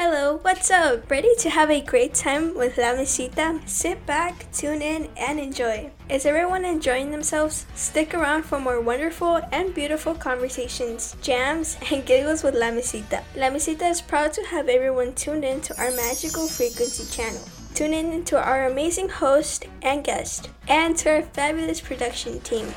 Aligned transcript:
Hello, 0.00 0.38
what's 0.42 0.70
up? 0.70 1.10
Ready 1.10 1.34
to 1.40 1.50
have 1.50 1.72
a 1.72 1.80
great 1.80 2.14
time 2.14 2.54
with 2.54 2.78
La 2.78 2.94
Mesita? 2.94 3.60
Sit 3.68 4.06
back, 4.06 4.46
tune 4.52 4.80
in, 4.80 5.08
and 5.16 5.40
enjoy. 5.40 5.90
Is 6.08 6.24
everyone 6.24 6.64
enjoying 6.64 7.10
themselves? 7.10 7.66
Stick 7.74 8.14
around 8.14 8.44
for 8.44 8.60
more 8.60 8.80
wonderful 8.80 9.40
and 9.50 9.74
beautiful 9.74 10.14
conversations, 10.14 11.16
jams, 11.20 11.76
and 11.90 12.06
giggles 12.06 12.44
with 12.44 12.54
La 12.54 12.70
Mesita. 12.70 13.24
La 13.34 13.50
Mesita 13.50 13.90
is 13.90 14.00
proud 14.00 14.32
to 14.34 14.42
have 14.44 14.68
everyone 14.68 15.14
tuned 15.14 15.44
in 15.44 15.60
to 15.62 15.76
our 15.82 15.90
magical 15.90 16.46
frequency 16.46 17.04
channel. 17.10 17.42
Tune 17.74 17.92
in 17.92 18.24
to 18.26 18.40
our 18.40 18.68
amazing 18.68 19.08
host 19.08 19.66
and 19.82 20.04
guest, 20.04 20.48
and 20.68 20.96
to 20.98 21.10
our 21.10 21.22
fabulous 21.22 21.80
production 21.80 22.38
team 22.42 22.72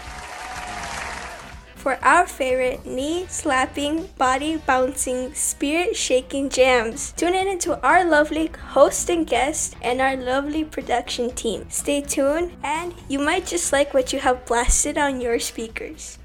for 1.82 1.98
our 2.05 2.27
favorite 2.27 2.86
knee 2.86 3.25
slapping, 3.27 4.05
body 4.18 4.57
bouncing, 4.68 5.34
spirit 5.34 5.95
shaking 5.95 6.48
jams. 6.48 7.11
Tune 7.18 7.34
in 7.34 7.48
into 7.48 7.81
our 7.81 8.05
lovely 8.05 8.52
host 8.77 9.09
and 9.09 9.26
guest 9.26 9.76
and 9.81 9.99
our 9.99 10.16
lovely 10.16 10.63
production 10.63 11.31
team. 11.31 11.66
Stay 11.70 12.02
tuned, 12.02 12.53
and 12.63 12.94
you 13.09 13.17
might 13.17 13.48
just 13.48 13.73
like 13.73 13.95
what 13.95 14.13
you 14.13 14.20
have 14.20 14.45
blasted 14.45 14.95
on 14.95 15.20
your 15.20 15.39
speakers. 15.39 16.20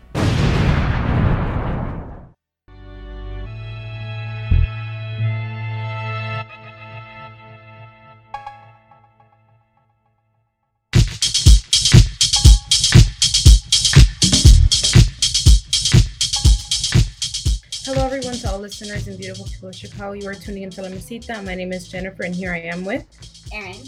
All 18.56 18.62
listeners 18.62 19.06
in 19.06 19.18
beautiful 19.18 19.70
Chicago. 19.70 20.12
You 20.12 20.26
are 20.28 20.34
tuning 20.34 20.62
into 20.62 20.80
La 20.80 20.88
Mesita. 20.88 21.44
My 21.44 21.54
name 21.54 21.74
is 21.74 21.88
Jennifer, 21.88 22.22
and 22.22 22.34
here 22.34 22.54
I 22.54 22.60
am 22.60 22.86
with 22.86 23.04
Aaron. 23.52 23.82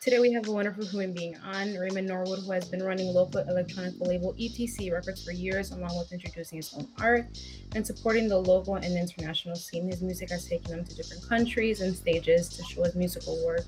Today, 0.00 0.18
we 0.18 0.32
have 0.32 0.48
a 0.48 0.50
wonderful 0.50 0.86
human 0.86 1.12
being 1.12 1.36
on, 1.44 1.74
Raymond 1.74 2.08
Norwood, 2.08 2.38
who 2.38 2.52
has 2.52 2.66
been 2.66 2.82
running 2.82 3.08
local 3.08 3.42
electronic 3.42 3.92
label 4.00 4.32
ETC 4.40 4.90
Records 4.90 5.22
for 5.22 5.32
years, 5.32 5.72
along 5.72 5.98
with 5.98 6.10
introducing 6.10 6.56
his 6.56 6.72
own 6.72 6.88
art 7.02 7.26
and 7.74 7.86
supporting 7.86 8.28
the 8.28 8.38
local 8.38 8.76
and 8.76 8.96
international 8.96 9.56
scene. 9.56 9.88
His 9.88 10.00
music 10.00 10.30
has 10.30 10.46
taken 10.46 10.72
him 10.72 10.84
to 10.86 10.96
different 10.96 11.28
countries 11.28 11.82
and 11.82 11.94
stages 11.94 12.48
to 12.48 12.64
show 12.64 12.84
his 12.84 12.94
musical 12.94 13.44
work. 13.44 13.66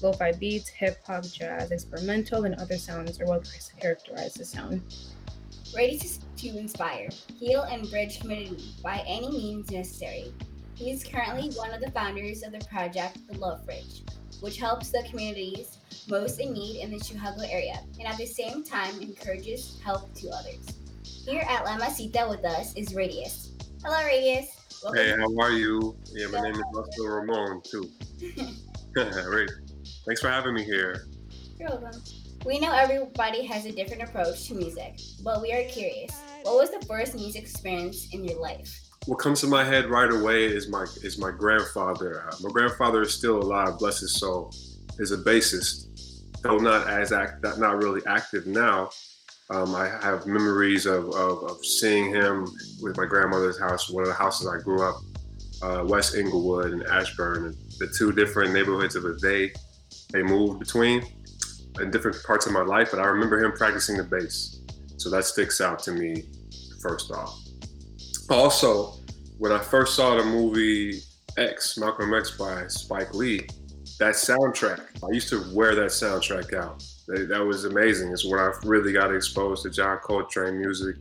Lo-fi 0.00 0.30
beats, 0.32 0.68
hip 0.68 0.98
hop, 1.04 1.24
jazz, 1.24 1.72
experimental, 1.72 2.44
and 2.44 2.54
other 2.56 2.78
sounds 2.78 3.20
are 3.20 3.26
what 3.26 3.50
characterize 3.80 4.34
the 4.34 4.44
sound. 4.44 4.82
Ready 5.74 5.98
to, 5.98 6.08
to 6.36 6.56
inspire, 6.56 7.08
heal, 7.36 7.62
and 7.62 7.90
bridge 7.90 8.20
community 8.20 8.74
by 8.80 9.02
any 9.08 9.28
means 9.28 9.72
necessary. 9.72 10.32
He 10.76 10.92
is 10.92 11.02
currently 11.02 11.50
one 11.56 11.74
of 11.74 11.80
the 11.80 11.90
founders 11.90 12.44
of 12.44 12.52
the 12.52 12.64
project 12.66 13.18
The 13.28 13.36
Love 13.38 13.64
Fridge, 13.64 14.02
which 14.40 14.58
helps 14.58 14.90
the 14.90 15.04
communities 15.10 15.78
most 16.08 16.38
in 16.38 16.52
need 16.52 16.80
in 16.80 16.92
the 16.92 17.02
Chicago 17.02 17.42
area, 17.50 17.80
and 17.98 18.06
at 18.06 18.16
the 18.18 18.26
same 18.26 18.62
time 18.62 19.00
encourages 19.00 19.80
help 19.84 20.14
to 20.14 20.28
others. 20.30 20.64
Here 21.02 21.44
at 21.48 21.64
La 21.64 21.76
Mesita 21.76 22.28
with 22.30 22.44
us 22.44 22.72
is 22.76 22.94
Radius. 22.94 23.50
Hello, 23.82 23.98
Radius. 24.04 24.80
Welcome. 24.84 25.02
Hey, 25.02 25.10
how 25.10 25.36
are 25.40 25.50
you? 25.50 25.96
Yeah, 26.12 26.28
my 26.28 26.40
name 26.40 26.54
is 26.54 26.62
Russell 26.72 27.08
Ramon 27.08 27.62
too. 27.64 27.90
Great. 28.94 29.50
Thanks 30.06 30.20
for 30.20 30.28
having 30.28 30.54
me 30.54 30.62
here. 30.62 31.08
You're 31.58 31.70
welcome. 31.70 32.00
We 32.44 32.58
know 32.58 32.72
everybody 32.72 33.42
has 33.46 33.64
a 33.64 33.72
different 33.72 34.02
approach 34.02 34.48
to 34.48 34.54
music, 34.54 35.00
but 35.22 35.40
we 35.40 35.50
are 35.54 35.64
curious. 35.64 36.14
What 36.42 36.56
was 36.56 36.70
the 36.70 36.84
first 36.86 37.14
music 37.14 37.40
experience 37.40 38.12
in 38.12 38.22
your 38.22 38.38
life? 38.38 38.82
What 39.06 39.18
comes 39.18 39.40
to 39.40 39.46
my 39.46 39.64
head 39.64 39.86
right 39.86 40.10
away 40.12 40.44
is 40.44 40.68
my 40.68 40.84
is 41.02 41.16
my 41.16 41.30
grandfather. 41.30 42.28
Uh, 42.28 42.36
my 42.42 42.50
grandfather 42.50 43.00
is 43.00 43.14
still 43.14 43.38
alive, 43.38 43.78
bless 43.78 44.00
his 44.00 44.20
soul. 44.20 44.52
Is 44.98 45.10
a 45.10 45.16
bassist, 45.16 45.86
though 46.42 46.58
not 46.58 46.86
as 46.86 47.12
act, 47.12 47.42
not 47.58 47.82
really 47.82 48.02
active 48.06 48.46
now. 48.46 48.90
Um, 49.48 49.74
I 49.74 49.88
have 49.88 50.26
memories 50.26 50.84
of, 50.84 51.08
of, 51.14 51.44
of, 51.44 51.64
seeing 51.64 52.10
him 52.10 52.46
with 52.80 52.96
my 52.96 53.06
grandmother's 53.06 53.58
house, 53.58 53.90
one 53.90 54.02
of 54.02 54.08
the 54.08 54.14
houses 54.14 54.46
I 54.46 54.62
grew 54.62 54.82
up, 54.82 54.96
uh, 55.62 55.84
West 55.84 56.14
Englewood 56.14 56.72
and 56.72 56.82
Ashburn, 56.84 57.46
and 57.46 57.54
the 57.78 57.86
two 57.86 58.12
different 58.12 58.52
neighborhoods 58.52 58.96
of 58.96 59.02
the 59.02 59.16
day 59.16 59.52
they 60.12 60.22
moved 60.22 60.60
between 60.60 61.02
in 61.80 61.90
different 61.90 62.22
parts 62.24 62.46
of 62.46 62.52
my 62.52 62.62
life, 62.62 62.90
but 62.90 63.00
I 63.00 63.06
remember 63.06 63.42
him 63.42 63.52
practicing 63.52 63.96
the 63.96 64.04
bass. 64.04 64.60
So 64.96 65.10
that 65.10 65.24
sticks 65.24 65.60
out 65.60 65.78
to 65.80 65.92
me 65.92 66.24
first 66.80 67.10
off. 67.10 67.38
Also, 68.30 68.94
when 69.38 69.52
I 69.52 69.58
first 69.58 69.96
saw 69.96 70.16
the 70.16 70.24
movie 70.24 71.00
X, 71.36 71.76
Malcolm 71.78 72.14
X 72.14 72.36
by 72.36 72.66
Spike 72.68 73.12
Lee, 73.14 73.46
that 73.98 74.14
soundtrack, 74.14 74.80
I 75.04 75.12
used 75.12 75.28
to 75.30 75.44
wear 75.52 75.74
that 75.74 75.90
soundtrack 75.90 76.54
out. 76.54 76.84
That, 77.06 77.44
was 77.44 77.64
amazing. 77.64 78.12
It's 78.12 78.24
when 78.24 78.40
I 78.40 78.50
really 78.64 78.92
got 78.92 79.14
exposed 79.14 79.62
to 79.64 79.70
John 79.70 79.98
Coltrane 79.98 80.58
music. 80.58 80.96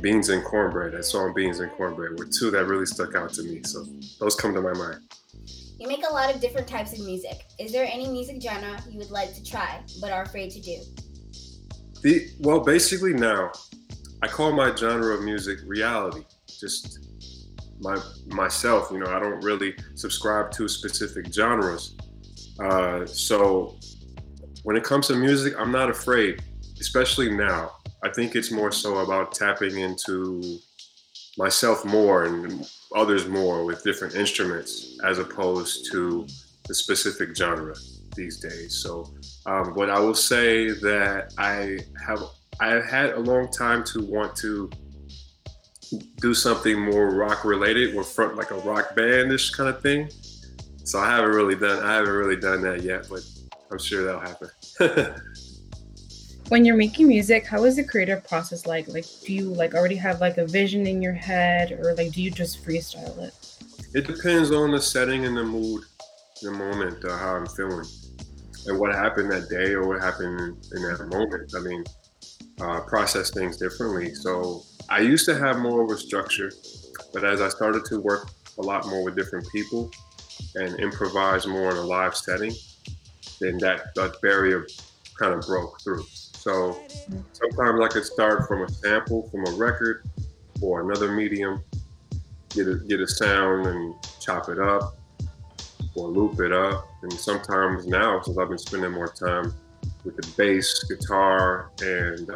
Beans 0.00 0.28
and 0.28 0.44
Cornbread, 0.44 0.92
that 0.92 1.04
song 1.04 1.32
Beans 1.34 1.60
and 1.60 1.72
Cornbread 1.72 2.18
were 2.18 2.26
two 2.26 2.50
that 2.50 2.66
really 2.66 2.84
stuck 2.84 3.14
out 3.14 3.32
to 3.34 3.42
me. 3.42 3.62
So 3.62 3.86
those 4.20 4.34
come 4.34 4.52
to 4.54 4.60
my 4.60 4.74
mind. 4.74 5.00
You 5.78 5.88
make 5.88 6.04
a 6.08 6.12
lot 6.12 6.34
of 6.34 6.40
different 6.40 6.66
types 6.66 6.92
of 6.94 7.04
music. 7.04 7.44
Is 7.58 7.70
there 7.70 7.86
any 7.90 8.08
music 8.08 8.40
genre 8.40 8.80
you 8.88 8.98
would 8.98 9.10
like 9.10 9.34
to 9.34 9.44
try 9.44 9.80
but 10.00 10.10
are 10.10 10.22
afraid 10.22 10.50
to 10.52 10.60
do? 10.60 10.78
The 12.02 12.30
well, 12.40 12.60
basically 12.60 13.12
now, 13.12 13.52
I 14.22 14.28
call 14.28 14.52
my 14.52 14.74
genre 14.74 15.14
of 15.14 15.22
music 15.22 15.58
reality. 15.66 16.24
Just 16.48 17.06
my 17.80 18.00
myself, 18.26 18.88
you 18.90 18.98
know, 18.98 19.06
I 19.06 19.20
don't 19.20 19.44
really 19.44 19.74
subscribe 19.94 20.50
to 20.52 20.66
specific 20.66 21.32
genres. 21.32 21.96
Uh, 22.58 23.04
so 23.04 23.78
when 24.62 24.76
it 24.76 24.84
comes 24.84 25.08
to 25.08 25.14
music, 25.14 25.54
I'm 25.58 25.72
not 25.72 25.90
afraid, 25.90 26.42
especially 26.80 27.30
now. 27.30 27.72
I 28.02 28.08
think 28.10 28.34
it's 28.34 28.50
more 28.50 28.72
so 28.72 28.98
about 28.98 29.34
tapping 29.34 29.78
into 29.78 30.58
myself 31.36 31.84
more 31.84 32.24
and 32.24 32.68
others 32.94 33.28
more 33.28 33.64
with 33.64 33.82
different 33.82 34.14
instruments 34.14 34.98
as 35.04 35.18
opposed 35.18 35.90
to 35.92 36.26
the 36.66 36.74
specific 36.74 37.36
genre 37.36 37.74
these 38.14 38.40
days. 38.40 38.74
So, 38.74 39.12
um, 39.44 39.74
but 39.74 39.90
I 39.90 40.00
will 40.00 40.14
say 40.14 40.70
that 40.70 41.34
I 41.38 41.78
have 42.04 42.22
I 42.58 42.68
have 42.68 42.86
had 42.86 43.10
a 43.10 43.20
long 43.20 43.50
time 43.50 43.84
to 43.84 44.00
want 44.06 44.34
to 44.36 44.70
do 46.20 46.34
something 46.34 46.80
more 46.80 47.14
rock 47.14 47.44
related 47.44 47.94
or 47.94 48.02
front 48.02 48.36
like 48.36 48.50
a 48.50 48.58
rock 48.58 48.96
bandish 48.96 49.50
kind 49.50 49.68
of 49.68 49.80
thing. 49.82 50.08
So 50.84 50.98
I 50.98 51.10
haven't 51.10 51.30
really 51.30 51.56
done 51.56 51.84
I 51.84 51.94
haven't 51.94 52.14
really 52.14 52.40
done 52.40 52.62
that 52.62 52.82
yet, 52.82 53.06
but 53.10 53.20
I'm 53.70 53.78
sure 53.78 54.04
that'll 54.04 54.20
happen. 54.20 54.50
when 56.48 56.64
you're 56.64 56.76
making 56.76 57.08
music 57.08 57.46
how 57.46 57.64
is 57.64 57.76
the 57.76 57.84
creative 57.84 58.24
process 58.24 58.66
like? 58.66 58.88
Like 58.88 59.04
do 59.24 59.32
you 59.32 59.50
like 59.50 59.74
already 59.74 59.96
have 59.96 60.20
like 60.20 60.38
a 60.38 60.46
vision 60.46 60.86
in 60.86 61.02
your 61.02 61.12
head 61.12 61.72
or 61.72 61.94
like 61.94 62.12
do 62.12 62.22
you 62.22 62.30
just 62.30 62.64
freestyle 62.64 63.18
it? 63.18 63.34
It 63.94 64.06
depends 64.06 64.52
on 64.52 64.70
the 64.70 64.80
setting 64.80 65.24
and 65.24 65.36
the 65.36 65.44
mood 65.44 65.84
the 66.42 66.50
moment 66.50 67.02
uh, 67.04 67.16
how 67.16 67.34
i'm 67.34 67.46
feeling 67.46 67.86
and 68.66 68.78
what 68.78 68.94
happened 68.94 69.30
that 69.32 69.48
day 69.48 69.72
or 69.72 69.86
what 69.88 70.02
happened 70.02 70.38
in, 70.38 70.82
that 70.82 71.08
moment. 71.10 71.54
I 71.56 71.60
mean 71.60 71.84
uh, 72.60 72.80
process 72.80 73.30
things 73.30 73.56
differently. 73.56 74.14
So 74.14 74.62
i 74.88 75.00
used 75.00 75.24
to 75.26 75.36
have 75.36 75.58
more 75.58 75.82
of 75.82 75.90
a 75.90 75.96
structure 75.96 76.52
but 77.12 77.24
as 77.24 77.40
i 77.40 77.48
started 77.48 77.84
to 77.86 78.00
work 78.00 78.28
a 78.58 78.62
lot 78.62 78.86
more 78.86 79.02
with 79.02 79.16
different 79.16 79.46
people 79.50 79.90
and 80.54 80.78
improvise 80.78 81.46
more 81.46 81.70
in 81.70 81.76
a 81.76 81.82
live 81.82 82.14
setting 82.14 82.52
then 83.40 83.58
that, 83.58 83.94
that 83.94 84.20
barrier 84.22 84.66
kind 85.18 85.34
of 85.34 85.40
broke 85.46 85.80
through 85.82 86.04
so 86.46 86.78
sometimes 87.32 87.80
I 87.80 87.88
could 87.88 88.04
start 88.04 88.46
from 88.46 88.62
a 88.62 88.68
sample 88.68 89.28
from 89.30 89.44
a 89.48 89.50
record 89.56 90.08
or 90.62 90.80
another 90.80 91.10
medium, 91.10 91.60
get 92.50 92.68
a, 92.68 92.76
get 92.86 93.00
a 93.00 93.08
sound 93.08 93.66
and 93.66 93.92
chop 94.20 94.48
it 94.48 94.60
up 94.60 94.96
or 95.96 96.06
loop 96.06 96.38
it 96.38 96.52
up. 96.52 96.86
And 97.02 97.12
sometimes 97.12 97.88
now, 97.88 98.20
since 98.20 98.38
I've 98.38 98.48
been 98.48 98.58
spending 98.58 98.92
more 98.92 99.08
time 99.08 99.52
with 100.04 100.14
the 100.14 100.28
bass, 100.36 100.84
guitar, 100.84 101.72
and 101.82 102.30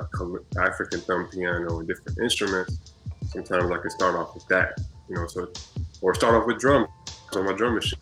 African 0.58 1.02
thumb 1.02 1.28
piano 1.28 1.78
and 1.78 1.86
different 1.86 2.18
instruments, 2.18 2.80
sometimes 3.28 3.70
I 3.70 3.78
can 3.78 3.90
start 3.90 4.16
off 4.16 4.34
with 4.34 4.48
that, 4.48 4.76
you 5.08 5.14
know, 5.14 5.28
so 5.28 5.52
or 6.00 6.16
start 6.16 6.34
off 6.34 6.48
with 6.48 6.58
drums 6.58 6.88
on 7.36 7.46
my 7.46 7.52
drum 7.52 7.76
machine. 7.76 7.96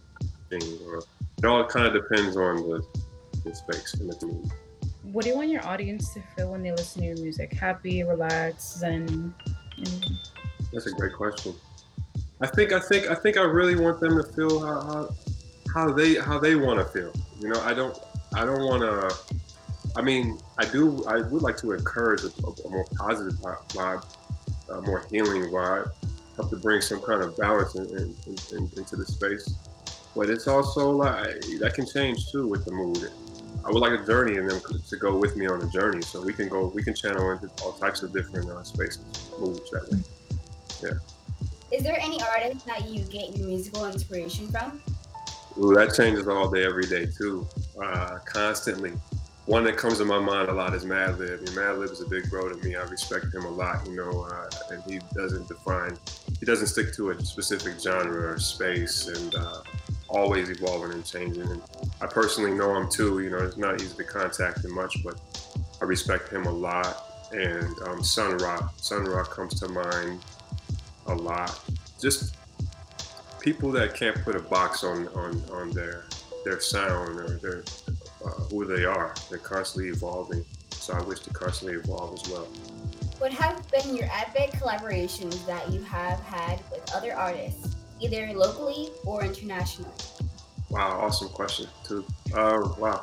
Or, 0.87 1.03
it 1.37 1.45
all 1.45 1.63
kind 1.67 1.87
of 1.87 1.93
depends 1.93 2.35
on 2.39 2.57
the, 2.57 2.83
the 3.45 3.55
space 3.55 3.93
and 4.01 4.09
the 4.09 4.15
tune 4.15 4.51
what 5.13 5.25
do 5.25 5.31
you 5.31 5.37
want 5.37 5.49
your 5.49 5.67
audience 5.67 6.13
to 6.15 6.21
feel 6.37 6.51
when 6.51 6.63
they 6.63 6.71
listen 6.71 7.03
to 7.03 7.09
your 7.09 7.17
music? 7.17 7.53
Happy, 7.53 8.03
relaxed, 8.03 8.79
zen? 8.79 9.35
That's 10.73 10.87
a 10.87 10.93
great 10.93 11.15
question. 11.15 11.55
I 12.41 12.47
think 12.47 12.73
I 12.73 12.81
think 12.81 13.11
I 13.11 13.15
think 13.15 13.37
I 13.37 13.43
really 13.43 13.75
want 13.75 14.01
them 14.01 14.17
to 14.17 14.23
feel 14.33 14.61
how 14.61 14.81
how, 14.81 15.09
how 15.75 15.93
they 15.93 16.17
how 16.17 16.39
they 16.39 16.55
want 16.55 16.79
to 16.79 16.85
feel. 16.85 17.13
You 17.41 17.49
know, 17.49 17.61
I 17.63 17.75
don't 17.75 17.99
I 18.35 18.45
don't 18.45 18.65
want 18.65 18.83
to. 18.83 19.37
I 19.97 20.03
mean, 20.03 20.39
I 20.59 20.65
do. 20.67 21.05
I 21.07 21.23
would 21.23 21.43
like 21.43 21.57
to 21.59 21.73
encourage 21.73 22.23
a, 22.23 22.31
a 22.47 22.71
more 22.71 22.85
positive 22.97 23.39
vibe, 23.41 24.05
a 24.69 24.83
more 24.83 25.05
healing 25.11 25.45
vibe, 25.45 25.91
help 26.37 26.51
to 26.51 26.57
bring 26.57 26.81
some 26.81 27.01
kind 27.01 27.23
of 27.23 27.37
balance 27.37 27.75
in, 27.75 27.87
in, 27.97 28.15
in, 28.53 28.71
into 28.77 28.97
the 28.97 29.07
space. 29.07 29.55
but 30.15 30.31
it's 30.31 30.47
also 30.47 30.91
like 30.91 31.41
that 31.59 31.73
can 31.75 31.87
change 31.87 32.31
too 32.31 32.47
with 32.47 32.65
the 32.65 32.73
mood. 32.73 33.11
I 33.65 33.71
would 33.71 33.81
like 33.81 33.99
a 34.01 34.05
journey 34.05 34.37
and 34.37 34.51
them 34.51 34.61
to 34.89 34.97
go 34.97 35.17
with 35.17 35.37
me 35.37 35.47
on 35.47 35.61
the 35.61 35.69
journey, 35.69 36.03
so 36.03 36.23
we 36.23 36.33
can 36.33 36.49
go, 36.49 36.67
we 36.75 36.83
can 36.83 36.95
channel 36.95 37.31
into 37.33 37.51
all 37.63 37.73
types 37.73 38.03
of 38.03 38.13
different 38.13 38.51
uh, 38.51 38.63
spaces, 38.63 39.31
moods 39.39 39.71
that 39.71 39.89
way. 39.91 39.99
Yeah. 40.83 41.77
Is 41.77 41.83
there 41.83 41.99
any 42.01 42.19
artist 42.23 42.65
that 42.67 42.89
you 42.89 43.05
get 43.05 43.37
your 43.37 43.47
musical 43.47 43.85
inspiration 43.85 44.49
from? 44.49 44.81
Ooh, 45.59 45.75
that 45.75 45.95
changes 45.95 46.27
all 46.29 46.49
day, 46.51 46.65
every 46.65 46.87
day 46.87 47.07
too. 47.07 47.47
Uh, 47.83 48.19
constantly. 48.25 48.93
One 49.47 49.65
that 49.65 49.77
comes 49.79 49.97
to 49.99 50.05
my 50.05 50.19
mind 50.19 50.51
a 50.51 50.53
lot 50.53 50.75
is 50.75 50.85
Madlib. 50.85 51.39
And 51.39 51.49
Madlib 51.49 51.91
is 51.91 52.03
a 52.03 52.07
big 52.07 52.29
bro 52.29 52.49
to 52.51 52.57
me. 52.67 52.77
I 52.77 52.83
respect 52.83 53.35
him 53.35 53.45
a 53.45 53.51
lot, 53.51 53.87
you 53.87 53.97
know, 53.97 54.29
uh, 54.31 54.51
and 54.71 54.83
he 54.85 55.01
doesn't 55.15 55.49
define, 55.49 55.97
he 56.39 56.47
doesn't 56.47 56.67
stick 56.67 56.95
to 56.97 57.11
a 57.11 57.25
specific 57.25 57.81
genre 57.81 58.33
or 58.33 58.39
space, 58.39 59.09
and 59.09 59.35
uh, 59.35 59.63
always 60.09 60.51
evolving 60.51 60.93
and 60.93 61.05
changing. 61.05 61.43
And 61.43 61.63
I 62.01 62.07
personally 62.07 62.53
know 62.53 62.77
him 62.77 62.89
too. 62.91 63.21
You 63.21 63.31
know, 63.31 63.39
it's 63.39 63.57
not 63.57 63.81
easy 63.81 63.97
to 63.97 64.05
contact 64.05 64.65
him 64.65 64.75
much, 64.75 65.03
but 65.05 65.21
I 65.81 65.85
respect 65.85 66.33
him 66.33 66.47
a 66.47 66.53
lot. 66.53 67.05
And 67.33 67.75
um, 67.87 68.03
Sun 68.03 68.39
Ra, 68.39 68.69
Sun 68.77 69.05
Ra 69.05 69.25
comes 69.25 69.61
to 69.61 69.69
mind 69.69 70.25
a 71.07 71.15
lot. 71.15 71.61
Just 72.01 72.37
people 73.41 73.71
that 73.73 73.95
can't 73.95 74.17
put 74.25 74.35
a 74.35 74.41
box 74.41 74.83
on 74.85 75.09
on, 75.09 75.43
on 75.53 75.71
their 75.71 76.07
their 76.45 76.61
sound 76.61 77.21
or 77.21 77.39
their 77.39 77.65
uh, 78.25 78.31
who 78.51 78.65
they 78.65 78.85
are. 78.85 79.15
They're 79.29 79.39
constantly 79.39 79.91
evolving. 79.91 80.45
So 80.71 80.95
I 80.95 81.03
wish 81.03 81.21
to 81.21 81.31
constantly 81.31 81.79
evolve 81.79 82.15
as 82.15 82.31
well. 82.31 82.49
What 83.19 83.33
have 83.33 83.69
been 83.71 83.97
your 83.97 84.09
epic 84.13 84.53
collaborations 84.53 85.45
that 85.47 85.71
you 85.73 85.83
have 85.83 86.21
had 86.21 86.63
with 86.71 86.89
other 86.95 87.15
artists, 87.15 87.77
either 88.01 88.33
locally 88.33 88.91
or 89.05 89.25
internationally? 89.25 89.91
Wow, 90.71 91.01
awesome 91.01 91.29
question 91.29 91.67
too. 91.85 92.05
Uh, 92.35 92.69
wow. 92.79 93.03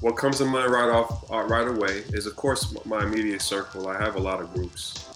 What 0.00 0.16
comes 0.16 0.38
to 0.38 0.44
mind 0.44 0.70
right 0.70 0.90
off 0.90 1.30
uh, 1.30 1.44
right 1.44 1.66
away 1.66 2.02
is, 2.12 2.26
of 2.26 2.36
course, 2.36 2.76
my 2.84 3.04
immediate 3.04 3.40
circle. 3.40 3.88
I 3.88 3.98
have 3.98 4.16
a 4.16 4.20
lot 4.20 4.40
of 4.42 4.52
groups, 4.52 5.08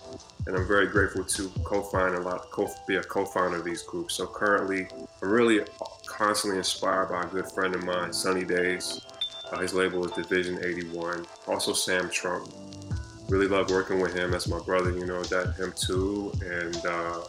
and 0.46 0.56
I'm 0.56 0.66
very 0.66 0.86
grateful 0.86 1.24
to 1.24 1.48
co-found 1.64 2.14
a 2.14 2.20
lot, 2.20 2.50
co- 2.50 2.72
be 2.86 2.96
a 2.96 3.02
co-founder 3.02 3.58
of 3.58 3.64
these 3.64 3.82
groups. 3.82 4.14
So 4.14 4.26
currently, 4.26 4.88
I'm 5.22 5.28
really 5.28 5.60
constantly 6.06 6.56
inspired 6.58 7.10
by 7.10 7.22
a 7.22 7.26
good 7.26 7.52
friend 7.52 7.74
of 7.74 7.84
mine, 7.84 8.14
Sunny 8.14 8.44
Days. 8.44 9.02
Uh, 9.52 9.58
his 9.58 9.74
label 9.74 10.06
is 10.06 10.12
Division 10.12 10.58
81. 10.64 11.26
Also, 11.46 11.74
Sam 11.74 12.08
Trump. 12.08 12.48
Really 13.28 13.46
love 13.46 13.70
working 13.70 14.00
with 14.00 14.14
him. 14.14 14.30
That's 14.30 14.48
my 14.48 14.60
brother, 14.60 14.90
you 14.90 15.04
know, 15.04 15.22
that 15.24 15.54
him 15.56 15.74
too. 15.76 16.32
And 16.42 16.76
uh, 16.86 17.20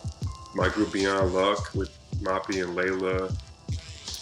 my 0.60 0.68
group 0.70 0.92
Beyond 0.92 1.34
Luck 1.34 1.74
with 1.74 1.90
Moppy 2.22 2.62
and 2.64 2.76
Layla. 2.76 3.34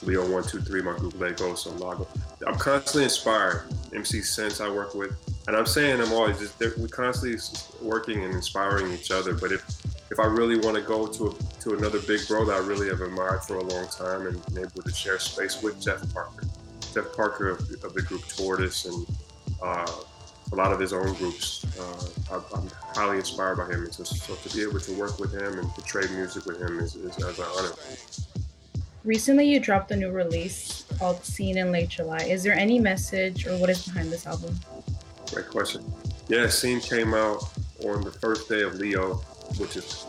Leo 0.04 0.22
123, 0.22 0.82
my 0.84 0.96
group 0.96 1.20
Lego, 1.20 1.56
so 1.56 1.72
Lago. 1.72 2.08
I'm 2.46 2.56
constantly 2.56 3.06
inspired. 3.06 3.64
MC 3.96 4.22
Sense 4.22 4.62
I 4.62 4.70
work 4.70 4.94
with. 4.94 5.18
And 5.48 5.56
I'm 5.56 5.66
saying 5.66 6.00
I'm 6.00 6.14
always 6.14 6.38
just, 6.38 6.60
we're 6.78 6.88
constantly 6.88 7.40
working 7.82 8.24
and 8.24 8.36
inspiring 8.36 8.94
each 8.94 9.10
other. 9.10 9.34
But 9.34 9.52
if 9.52 9.66
if 10.10 10.20
I 10.20 10.26
really 10.26 10.58
want 10.60 10.76
to 10.76 10.82
go 10.82 11.08
to 11.08 11.28
a, 11.28 11.34
to 11.62 11.76
another 11.76 12.00
big 12.00 12.26
bro 12.28 12.46
that 12.46 12.54
I 12.54 12.60
really 12.60 12.88
have 12.88 13.02
admired 13.02 13.44
for 13.44 13.58
a 13.58 13.64
long 13.64 13.88
time 13.88 14.28
and 14.28 14.46
been 14.46 14.60
able 14.60 14.84
to 14.84 14.92
share 14.92 15.20
space 15.20 15.62
with 15.62 15.82
Jeff 15.82 16.02
Parker, 16.14 16.46
Jeff 16.94 17.14
Parker 17.14 17.50
of, 17.50 17.60
of 17.84 17.94
the 17.94 18.02
group 18.04 18.26
Tortoise 18.28 18.86
and 18.86 19.06
uh, 19.62 19.92
a 20.52 20.56
lot 20.56 20.72
of 20.72 20.80
his 20.80 20.94
own 20.94 21.14
groups. 21.16 21.66
Uh, 21.78 22.42
I, 22.54 22.58
am 22.58 22.70
highly 22.96 23.18
inspired 23.18 23.58
by 23.58 23.66
him, 23.66 23.84
and 23.84 23.94
so, 23.94 24.04
so, 24.04 24.36
to 24.36 24.56
be 24.56 24.64
able 24.64 24.80
to 24.80 24.92
work 24.94 25.20
with 25.20 25.34
him 25.34 25.60
and 25.60 25.74
to 25.76 25.82
trade 25.84 26.12
music 26.12 26.46
with 26.46 26.62
him 26.62 26.80
is, 26.80 26.96
is, 26.96 27.18
is 27.18 27.40
an 27.40 27.46
honor. 27.58 27.72
Recently, 29.04 29.46
you 29.48 29.60
dropped 29.60 29.92
a 29.92 29.96
new 29.96 30.12
release 30.12 30.86
called 30.98 31.24
"Seen 31.24 31.58
in 31.58 31.72
Late 31.72 31.90
July." 31.90 32.24
Is 32.24 32.44
there 32.44 32.56
any 32.56 32.80
message 32.80 33.48
or 33.48 33.58
what 33.58 33.70
is 33.70 33.86
behind 33.86 34.12
this 34.12 34.26
album? 34.28 34.56
Great 35.32 35.50
question. 35.50 35.84
Yeah, 36.28 36.48
"Scene" 36.48 36.80
came 36.80 37.14
out 37.14 37.44
on 37.84 38.02
the 38.02 38.12
first 38.12 38.50
day 38.50 38.62
of 38.64 38.76
Leo 38.76 39.22
which 39.58 39.78
is 39.78 40.06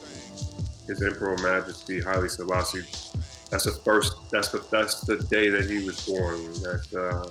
His 0.87 1.02
Emperor 1.02 1.37
Majesty 1.38 2.00
Haile 2.00 2.29
Selassie. 2.29 2.84
That's 3.50 3.64
the 3.64 3.73
first. 3.73 4.31
That's 4.31 4.49
the 4.49 4.62
that's 4.70 5.00
the 5.02 5.17
day 5.17 5.49
that 5.49 5.70
he 5.70 5.84
was 5.84 6.06
born. 6.06 6.52
That's 6.62 6.94
uh, 6.94 7.31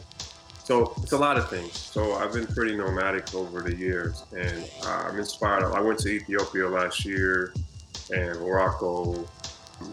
so 0.68 0.94
it's 1.02 1.14
a 1.14 1.18
lot 1.18 1.38
of 1.38 1.50
things. 1.50 1.72
So 1.72 2.16
I've 2.16 2.34
been 2.34 2.46
pretty 2.46 2.76
nomadic 2.76 3.34
over 3.34 3.62
the 3.62 3.74
years, 3.74 4.26
and 4.36 4.70
uh, 4.84 5.06
I'm 5.08 5.18
inspired. 5.18 5.64
I 5.64 5.80
went 5.80 5.98
to 6.00 6.10
Ethiopia 6.10 6.68
last 6.68 7.06
year 7.06 7.54
and 8.14 8.38
Morocco. 8.42 9.26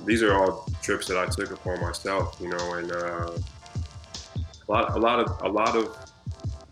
These 0.04 0.24
are 0.24 0.34
all 0.34 0.68
trips 0.82 1.06
that 1.06 1.16
I 1.16 1.26
took 1.26 1.52
upon 1.52 1.80
myself, 1.80 2.38
you 2.40 2.48
know, 2.48 2.72
and 2.72 2.90
uh, 2.90 3.30
a 4.36 4.72
lot, 4.72 4.96
a 4.96 4.98
lot 4.98 5.20
of, 5.20 5.42
a 5.42 5.48
lot 5.48 5.76
of 5.76 5.96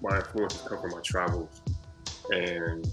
my 0.00 0.16
influences 0.16 0.62
come 0.62 0.81
from 0.81 0.90
my 0.90 1.00
travels, 1.02 1.62
and 2.32 2.84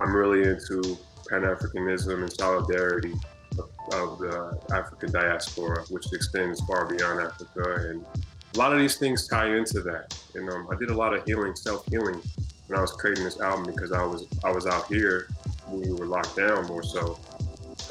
I'm 0.00 0.14
really 0.14 0.48
into 0.48 0.96
Pan 1.28 1.42
Africanism 1.42 2.22
and 2.22 2.32
solidarity 2.32 3.14
of, 3.58 3.70
of, 3.92 4.18
the 4.20 4.56
African 4.72 5.10
diaspora, 5.10 5.84
which 5.90 6.12
extends 6.12 6.60
far 6.60 6.86
beyond 6.86 7.22
Africa. 7.22 7.90
And 7.90 8.06
a 8.54 8.58
lot 8.58 8.72
of 8.72 8.78
these 8.78 8.96
things 8.96 9.26
tie 9.26 9.56
into 9.56 9.80
that. 9.82 10.16
And 10.34 10.48
um, 10.48 10.68
I 10.70 10.76
did 10.76 10.90
a 10.90 10.94
lot 10.94 11.12
of 11.12 11.24
healing, 11.24 11.56
self 11.56 11.86
healing, 11.86 12.22
when 12.66 12.78
I 12.78 12.82
was 12.82 12.92
creating 12.92 13.24
this 13.24 13.40
album 13.40 13.66
because 13.74 13.92
I 13.92 14.04
was 14.04 14.26
I 14.44 14.52
was 14.52 14.66
out 14.66 14.86
here 14.86 15.28
when 15.66 15.80
we 15.80 15.92
were 15.92 16.06
locked 16.06 16.36
down 16.36 16.66
more 16.66 16.82
so, 16.82 17.18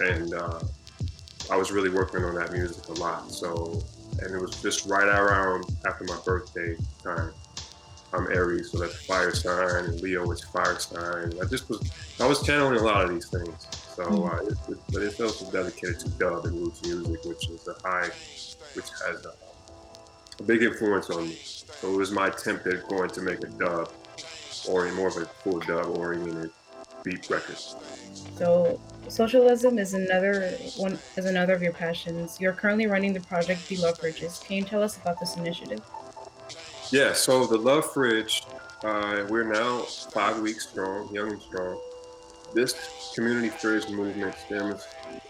and 0.02 0.34
uh, 0.34 0.60
I 1.52 1.58
was 1.58 1.72
really 1.72 1.90
working 1.90 2.24
on 2.24 2.36
that 2.36 2.52
music 2.52 2.88
a 2.88 2.94
lot. 2.94 3.32
So, 3.32 3.84
and 4.22 4.34
it 4.34 4.42
was 4.42 4.62
just 4.62 4.88
right 4.88 5.08
around 5.08 5.66
after 5.86 6.06
my 6.06 6.18
birthday 6.26 6.76
time. 7.04 7.32
I'm 8.14 8.28
Aries, 8.28 8.72
so 8.72 8.78
that's 8.78 9.06
fire 9.08 9.34
sign, 9.34 9.86
and 9.86 10.00
Leo 10.02 10.30
is 10.32 10.44
fire 10.44 10.78
sign. 10.78 11.34
I 11.42 11.46
just 11.46 11.68
was, 11.68 11.92
I 12.20 12.28
was 12.28 12.46
channeling 12.46 12.78
a 12.78 12.84
lot 12.84 13.04
of 13.04 13.10
these 13.10 13.28
things. 13.28 13.68
So, 13.96 14.04
mm. 14.04 14.32
uh, 14.32 14.46
it, 14.46 14.58
it, 14.70 14.78
but 14.92 15.02
it's 15.02 15.20
also 15.20 15.50
dedicated 15.52 16.00
to 16.02 16.10
dub 16.10 16.46
and 16.46 16.54
roots 16.62 16.84
music, 16.84 17.26
which 17.26 17.50
is 17.50 17.68
a 17.68 17.76
high, 17.88 18.10
which 18.76 18.86
has 19.04 19.26
a, 19.26 19.34
a, 20.40 20.44
big 20.44 20.64
influence 20.64 21.10
on 21.10 21.28
me. 21.28 21.38
So 21.44 21.94
it 21.94 21.98
was 21.98 22.12
my 22.12 22.28
attempt 22.28 22.68
at 22.68 22.88
going 22.88 23.10
to 23.10 23.22
make 23.22 23.44
a 23.44 23.48
dub, 23.48 23.92
or 24.68 24.92
more 24.94 25.08
of 25.08 25.18
a 25.18 25.26
full 25.26 25.60
dub 25.60 25.98
oriented 25.98 26.52
beat 27.04 27.30
record. 27.30 27.58
So 28.38 28.80
socialism 29.08 29.78
is 29.78 29.94
another 29.94 30.58
one 30.78 30.98
is 31.18 31.26
another 31.26 31.54
of 31.54 31.62
your 31.62 31.74
passions. 31.74 32.40
You're 32.40 32.54
currently 32.54 32.88
running 32.88 33.14
the 33.14 33.20
project 33.22 33.68
The 33.68 33.78
Love 33.78 34.00
Fridges. 34.00 34.44
Can 34.44 34.58
you 34.58 34.64
tell 34.64 34.82
us 34.82 34.98
about 34.98 35.20
this 35.20 35.38
initiative? 35.38 35.82
Yeah, 36.92 37.14
so 37.14 37.46
the 37.46 37.58
Love 37.58 37.92
Fridge, 37.92 38.44
uh, 38.84 39.26
we're 39.30 39.52
now 39.52 39.82
five 39.82 40.40
weeks 40.40 40.70
strong, 40.70 41.14
young 41.14 41.32
and 41.32 41.42
strong. 41.42 41.80
This 42.54 43.12
community 43.16 43.50
fridge 43.50 43.90
movement 43.90 44.36
stems 44.46 44.86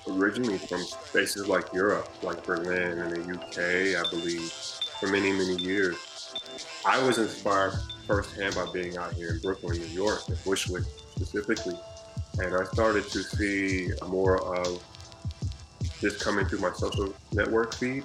originally 0.10 0.58
from 0.58 0.84
places 1.12 1.48
like 1.48 1.72
Europe, 1.74 2.10
like 2.22 2.44
Berlin 2.46 3.00
and 3.00 3.12
the 3.12 3.34
UK, 3.34 4.06
I 4.06 4.10
believe, 4.10 4.52
for 5.00 5.08
many, 5.08 5.32
many 5.32 5.56
years. 5.56 5.98
I 6.86 7.02
was 7.06 7.18
inspired 7.18 7.74
firsthand 8.08 8.56
by 8.56 8.66
being 8.72 8.98
out 8.98 9.14
here 9.14 9.32
in 9.32 9.40
Brooklyn, 9.40 9.78
New 9.80 9.88
York, 9.88 10.22
at 10.30 10.44
Bushwick 10.44 10.84
specifically. 11.16 11.78
And 12.40 12.56
I 12.56 12.64
started 12.66 13.06
to 13.10 13.24
see 13.24 13.90
more 14.08 14.44
of 14.58 14.84
this 16.02 16.22
coming 16.22 16.46
through 16.46 16.60
my 16.60 16.72
social 16.74 17.14
network 17.32 17.74
feed 17.76 18.04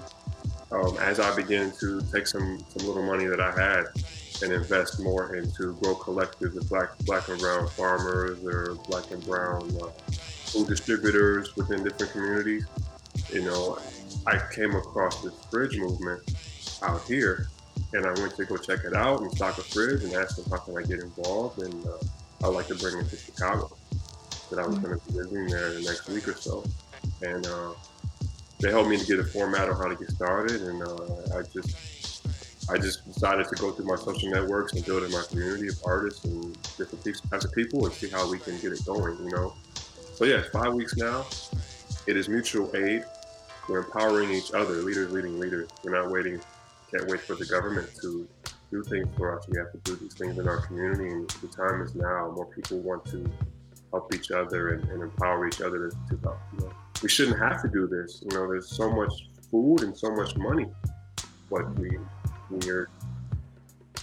um, 0.71 0.97
as 0.99 1.19
I 1.19 1.35
began 1.35 1.73
to 1.81 2.01
take 2.13 2.27
some 2.27 2.65
some 2.69 2.87
little 2.87 3.03
money 3.03 3.27
that 3.27 3.41
I 3.41 3.51
had 3.51 3.87
and 4.43 4.53
invest 4.53 5.01
more 5.01 5.35
into 5.35 5.75
grow 5.75 5.95
collectives 5.97 6.57
of 6.57 6.69
black 6.69 6.97
black 7.01 7.29
and 7.29 7.41
brown 7.41 7.69
farmers 7.71 8.43
or 8.45 8.75
black 8.89 9.11
and 9.11 9.25
brown 9.25 9.63
uh, 9.83 9.89
food 10.09 10.69
distributors 10.69 11.57
within 11.57 11.83
different 11.83 12.13
communities. 12.13 12.67
You 13.33 13.43
know, 13.43 13.79
I 14.27 14.41
came 14.55 14.75
across 14.75 15.23
this 15.23 15.35
fridge 15.51 15.77
movement 15.77 16.23
out 16.83 17.03
here, 17.03 17.49
and 17.93 18.07
I 18.07 18.13
went 18.21 18.37
to 18.37 18.45
go 18.45 18.57
check 18.57 18.81
it 18.85 18.95
out 18.95 19.21
and 19.21 19.31
stock 19.33 19.59
a 19.59 19.63
fridge 19.63 20.05
and 20.05 20.13
asked 20.15 20.37
them 20.37 20.51
how 20.51 20.59
can 20.59 20.77
I 20.77 20.83
get 20.83 21.01
involved, 21.01 21.63
and 21.63 21.87
uh, 21.87 21.99
I'd 22.45 22.55
like 22.55 22.67
to 22.69 22.75
bring 22.75 22.99
it 22.99 23.09
to 23.11 23.17
Chicago. 23.17 23.71
That 24.51 24.61
I 24.61 24.67
was 24.67 24.79
going 24.79 24.99
to 24.99 25.07
be 25.07 25.19
visiting 25.19 25.47
there 25.49 25.75
the 25.75 25.83
next 25.83 26.09
week 26.09 26.27
or 26.27 26.35
so, 26.35 26.65
and 27.21 27.47
uh, 27.47 27.73
they 28.61 28.71
helped 28.71 28.89
me 28.89 28.97
to 28.97 29.05
get 29.05 29.19
a 29.19 29.25
format 29.25 29.69
on 29.69 29.77
how 29.77 29.89
to 29.89 29.95
get 29.95 30.11
started, 30.11 30.63
and 30.63 30.83
uh, 30.83 31.39
I 31.39 31.43
just 31.53 32.23
I 32.71 32.77
just 32.77 33.07
decided 33.07 33.49
to 33.49 33.55
go 33.57 33.73
through 33.73 33.87
my 33.87 33.97
social 33.97 34.31
networks 34.31 34.73
and 34.73 34.85
build 34.85 35.03
in 35.03 35.11
my 35.11 35.23
community 35.29 35.69
of 35.69 35.77
artists 35.85 36.25
and 36.25 36.55
different 36.77 37.05
types 37.31 37.45
of 37.45 37.53
people 37.53 37.85
and 37.87 37.95
see 37.95 38.09
how 38.09 38.31
we 38.31 38.39
can 38.39 38.59
get 38.59 38.73
it 38.73 38.85
going. 38.85 39.17
You 39.23 39.31
know, 39.31 39.55
so 40.15 40.25
yeah, 40.25 40.43
five 40.53 40.75
weeks 40.75 40.97
now. 40.97 41.27
It 42.07 42.17
is 42.17 42.29
mutual 42.29 42.75
aid. 42.75 43.05
We're 43.69 43.81
empowering 43.81 44.31
each 44.31 44.53
other, 44.53 44.77
leaders 44.77 45.13
leading 45.13 45.39
leaders. 45.39 45.69
We're 45.85 45.93
not 45.93 46.11
waiting. 46.11 46.41
Can't 46.91 47.09
wait 47.09 47.21
for 47.21 47.35
the 47.35 47.47
government 47.47 47.91
to 48.03 48.29
do 48.71 48.83
things 48.83 49.09
for 49.17 49.39
us. 49.39 49.47
We 49.49 49.59
have 49.59 49.73
to 49.73 49.79
do 49.79 49.97
these 49.97 50.15
things 50.15 50.39
in 50.39 50.49
our 50.49 50.61
community, 50.63 51.09
and 51.09 51.29
the 51.43 51.49
time 51.49 51.83
is 51.83 51.95
now. 51.95 52.33
More 52.35 52.47
people 52.47 52.79
want 52.81 53.05
to 53.07 53.31
help 53.91 54.15
each 54.15 54.31
other 54.31 54.75
and, 54.75 54.89
and 54.89 55.03
empower 55.03 55.47
each 55.47 55.61
other 55.61 55.91
to, 55.91 55.97
to 56.11 56.23
help. 56.23 56.39
You 56.55 56.67
know? 56.67 56.73
we 57.03 57.09
shouldn't 57.09 57.39
have 57.39 57.63
to 57.63 57.69
do 57.69 57.87
this. 57.87 58.23
You 58.23 58.37
know, 58.37 58.49
there's 58.49 58.69
so 58.69 58.91
much 58.91 59.29
food 59.51 59.83
and 59.83 59.97
so 59.97 60.11
much 60.11 60.37
money. 60.37 60.67
But 61.51 61.79
we 61.79 61.99
we're 62.51 62.89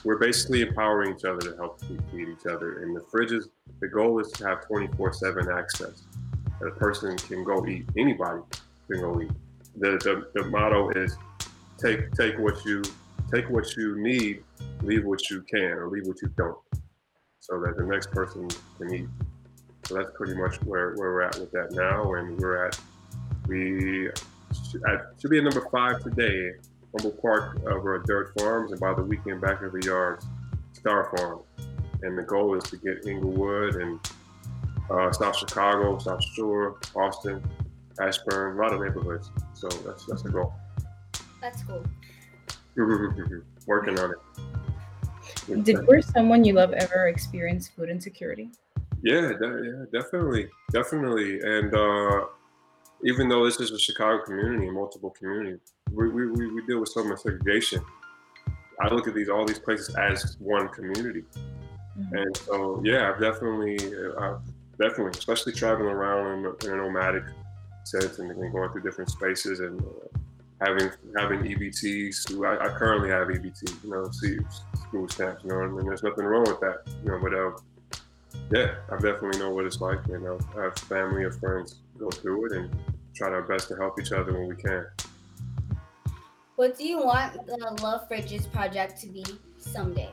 we're 0.04 0.18
basically 0.18 0.62
empowering 0.62 1.16
each 1.16 1.26
other 1.26 1.40
to 1.40 1.56
help 1.58 1.80
feed 1.82 2.30
each 2.30 2.46
other. 2.48 2.84
And 2.84 2.96
the 2.96 3.02
fridges, 3.02 3.46
the 3.80 3.88
goal 3.88 4.20
is 4.20 4.32
to 4.34 4.48
have 4.48 4.68
24/7 4.68 5.58
access. 5.58 6.04
A 6.66 6.72
person 6.72 7.18
can 7.18 7.44
go 7.44 7.66
eat. 7.68 7.86
Anybody 7.98 8.42
can 8.90 9.02
go 9.02 9.22
eat. 9.22 9.32
The, 9.78 9.92
the 10.04 10.42
the 10.42 10.50
motto 10.50 10.90
is 10.92 11.18
take 11.78 12.12
take 12.14 12.38
what 12.38 12.64
you 12.66 12.82
take 13.34 13.50
what 13.50 13.76
you 13.76 13.98
need, 13.98 14.44
leave 14.82 15.06
what 15.06 15.30
you 15.30 15.42
can, 15.42 15.72
or 15.72 15.90
leave 15.90 16.06
what 16.06 16.22
you 16.22 16.30
don't, 16.38 16.58
so 17.40 17.60
that 17.60 17.76
the 17.78 17.84
next 17.84 18.12
person 18.12 18.48
can 18.78 18.94
eat. 18.94 19.08
So 19.86 19.96
that's 19.96 20.10
pretty 20.16 20.36
much 20.36 20.56
where, 20.64 20.96
where 20.96 21.14
we're 21.14 21.22
at 21.22 21.38
with 21.38 21.52
that 21.52 21.72
now, 21.72 22.14
and 22.14 22.38
we're 22.40 22.66
at 22.66 22.80
we 23.48 24.10
should, 24.72 24.84
at, 24.88 25.14
should 25.20 25.30
be 25.30 25.38
at 25.38 25.44
number 25.44 25.68
five 25.72 26.02
today. 26.02 26.54
Humboldt 26.92 27.22
Park 27.22 27.62
over 27.68 27.96
at 27.96 28.08
Dirt 28.08 28.32
Farms, 28.40 28.72
and 28.72 28.80
by 28.80 28.94
the 28.94 29.04
weekend 29.04 29.42
back 29.42 29.62
of 29.62 29.74
the 29.74 29.82
yards, 29.86 30.26
Star 30.72 31.16
Farm. 31.16 31.42
And 32.04 32.18
the 32.18 32.24
goal 32.24 32.56
is 32.56 32.64
to 32.66 32.78
get 32.78 33.06
Englewood 33.06 33.76
and 33.76 34.00
uh, 34.90 35.12
South 35.12 35.38
Chicago, 35.38 35.98
South 35.98 36.24
Shore, 36.36 36.78
Austin, 36.96 37.44
Ashburn, 38.00 38.58
a 38.58 38.62
lot 38.62 38.74
of 38.74 38.82
neighborhoods. 38.82 39.30
So 39.54 39.68
that's 39.68 40.06
that's 40.06 40.22
the 40.22 40.30
goal. 40.30 40.54
That's 41.46 41.62
cool. 41.62 41.84
Working 43.68 44.00
on 44.00 44.14
it. 44.14 45.64
Did 45.64 45.68
you 45.68 45.86
or 45.88 46.02
someone 46.02 46.44
you 46.44 46.54
love 46.54 46.74
ever 46.74 47.08
experience 47.08 47.68
food 47.68 47.88
insecurity? 47.88 48.50
Yeah, 49.04 49.34
de- 49.40 49.86
yeah, 49.94 50.02
definitely, 50.02 50.48
definitely. 50.72 51.40
And 51.42 51.72
uh, 51.72 52.26
even 53.04 53.30
though 53.30 53.46
this 53.46 53.60
is 53.60 53.70
a 53.70 53.78
Chicago 53.78 54.24
community, 54.24 54.68
a 54.68 54.72
multiple 54.72 55.12
community, 55.12 55.60
we, 55.92 56.10
we, 56.10 56.26
we 56.26 56.66
deal 56.66 56.80
with 56.80 56.90
so 56.90 57.04
much 57.04 57.20
segregation. 57.20 57.80
I 58.82 58.92
look 58.92 59.08
at 59.08 59.14
these 59.14 59.30
all 59.30 59.46
these 59.46 59.60
places 59.60 59.94
as 59.94 60.38
one 60.40 60.68
community, 60.70 61.26
mm-hmm. 61.96 62.16
and 62.16 62.38
so 62.38 62.82
yeah, 62.84 63.12
I've 63.12 63.22
definitely, 63.22 63.78
uh, 64.18 64.40
definitely, 64.80 65.12
especially 65.12 65.54
traveling 65.54 65.92
around 65.92 66.40
in, 66.40 66.68
in 66.68 66.74
a 66.74 66.78
nomadic 66.78 67.24
sense 67.84 68.18
and, 68.18 68.32
and, 68.32 68.52
going 68.52 68.72
through 68.72 68.82
different 68.82 69.12
spaces 69.12 69.60
and 69.60 69.80
uh, 69.80 70.20
having 70.62 70.90
having 71.18 71.42
EBTs. 71.42 72.44
I, 72.46 72.66
I, 72.66 72.70
currently 72.78 73.10
have 73.10 73.28
EBT, 73.28 73.84
you 73.84 73.90
know, 73.90 74.10
see 74.12 74.38
school 74.76 75.08
stamps, 75.08 75.44
you 75.44 75.50
know, 75.50 75.64
and 75.64 75.88
there's 75.88 76.04
nothing 76.04 76.26
wrong 76.26 76.44
with 76.44 76.60
that, 76.62 76.84
you 77.04 77.12
know, 77.12 77.20
but 77.22 77.34
uh, 77.34 77.52
yeah, 78.52 78.76
I 78.92 78.96
definitely 78.96 79.40
know 79.40 79.52
what 79.52 79.66
it's 79.66 79.82
like, 79.82 80.00
you 80.08 80.20
know, 80.20 80.40
I 80.58 80.64
have 80.64 80.78
family 80.78 81.24
or 81.24 81.32
friends 81.32 81.76
go 81.98 82.10
through 82.10 82.46
it 82.48 82.52
and 82.54 82.76
try 83.14 83.30
our 83.30 83.42
best 83.42 83.68
to 83.70 83.76
help 83.76 84.00
each 84.00 84.12
other 84.12 84.34
when 84.34 84.48
we 84.48 84.56
can. 84.56 84.86
What 86.56 86.78
do 86.78 86.86
you 86.86 87.04
want 87.04 87.46
the 87.48 87.58
Love 87.82 88.08
Fridges 88.08 88.50
project 88.50 89.02
to 89.02 89.08
be 89.08 89.26
someday? 89.58 90.12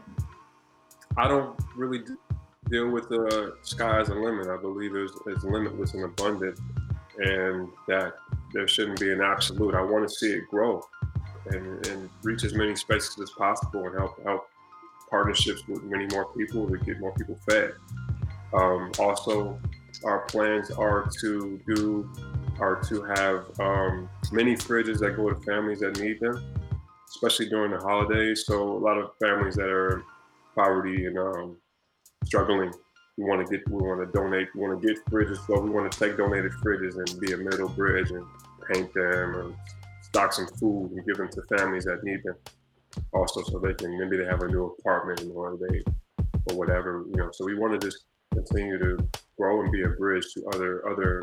I 1.17 1.29
don't 1.29 1.59
really 1.77 2.03
deal 2.69 2.89
with 2.89 3.09
the 3.09 3.55
sky 3.63 4.01
as 4.01 4.09
a 4.09 4.15
limit. 4.15 4.49
I 4.49 4.57
believe 4.57 4.93
there's, 4.93 5.13
it's 5.27 5.45
limitless 5.45 5.95
and 5.95 6.05
abundant, 6.05 6.59
and 7.19 7.69
that 7.87 8.15
there 8.53 8.69
shouldn't 8.69 9.01
be 9.01 9.13
an 9.13 9.21
absolute. 9.21 9.75
I 9.75 9.83
want 9.83 10.09
to 10.09 10.15
see 10.15 10.33
it 10.33 10.49
grow 10.49 10.83
and, 11.47 11.87
and 11.87 12.11
reach 12.23 12.45
as 12.45 12.55
many 12.55 12.77
spaces 12.77 13.19
as 13.21 13.31
possible 13.31 13.87
and 13.87 13.99
help 13.99 14.23
help 14.25 14.49
partnerships 15.11 15.67
with 15.69 15.83
many 15.85 16.07
more 16.13 16.27
people 16.35 16.69
to 16.69 16.79
get 16.79 16.99
more 17.01 17.13
people 17.13 17.39
fed. 17.49 17.73
Um, 18.55 18.91
also, 18.99 19.59
our 20.05 20.21
plans 20.27 20.71
are 20.71 21.09
to 21.21 21.61
do 21.67 22.11
are 22.61 22.81
to 22.83 23.03
have 23.03 23.61
um, 23.61 24.09
many 24.31 24.55
fridges 24.55 24.99
that 24.99 25.17
go 25.17 25.29
to 25.29 25.41
families 25.43 25.81
that 25.81 25.99
need 25.99 26.21
them, 26.21 26.45
especially 27.09 27.49
during 27.49 27.73
the 27.73 27.79
holidays. 27.79 28.45
So 28.47 28.63
a 28.63 28.79
lot 28.79 28.99
of 28.99 29.11
families 29.21 29.57
that 29.57 29.69
are 29.69 30.05
poverty 30.55 31.07
and 31.07 31.19
um, 31.19 31.57
struggling, 32.25 32.73
we 33.19 33.25
want 33.25 33.47
to 33.47 33.57
get, 33.57 33.69
we 33.69 33.83
want 33.83 34.01
to 34.01 34.19
donate, 34.19 34.49
we 34.55 34.61
want 34.61 34.81
to 34.81 34.87
get 34.87 35.05
fridges. 35.07 35.45
So 35.47 35.61
we 35.61 35.71
want 35.71 35.91
to 35.91 35.99
take 35.99 36.17
donated 36.17 36.53
fridges 36.53 36.97
and 36.97 37.21
be 37.21 37.33
a 37.33 37.37
middle 37.37 37.69
bridge 37.69 38.11
and 38.11 38.25
paint 38.73 38.93
them 38.95 39.37
or 39.37 39.55
stock 40.03 40.33
some 40.33 40.47
food 40.59 40.93
and 40.93 41.07
give 41.07 41.17
them 41.17 41.29
to 41.29 41.43
families 41.57 41.85
that 41.85 42.03
need 42.05 42.23
them. 42.25 42.37
Also, 43.13 43.43
so 43.43 43.59
they 43.59 43.75
can 43.75 43.99
maybe 43.99 44.17
they 44.17 44.25
have 44.25 44.43
a 44.43 44.49
new 44.49 44.75
apartment 44.79 45.23
or 45.35 45.59
they 45.59 45.83
or 46.51 46.57
whatever 46.57 47.05
you 47.09 47.17
know. 47.17 47.31
So 47.33 47.45
we 47.45 47.55
want 47.55 47.79
to 47.79 47.87
just 47.87 48.05
continue 48.35 48.79
to 48.79 48.99
grow 49.39 49.63
and 49.63 49.73
be 49.73 49.83
a 49.83 49.89
bridge 49.89 50.25
to 50.35 50.47
other 50.55 50.87
other 50.89 51.23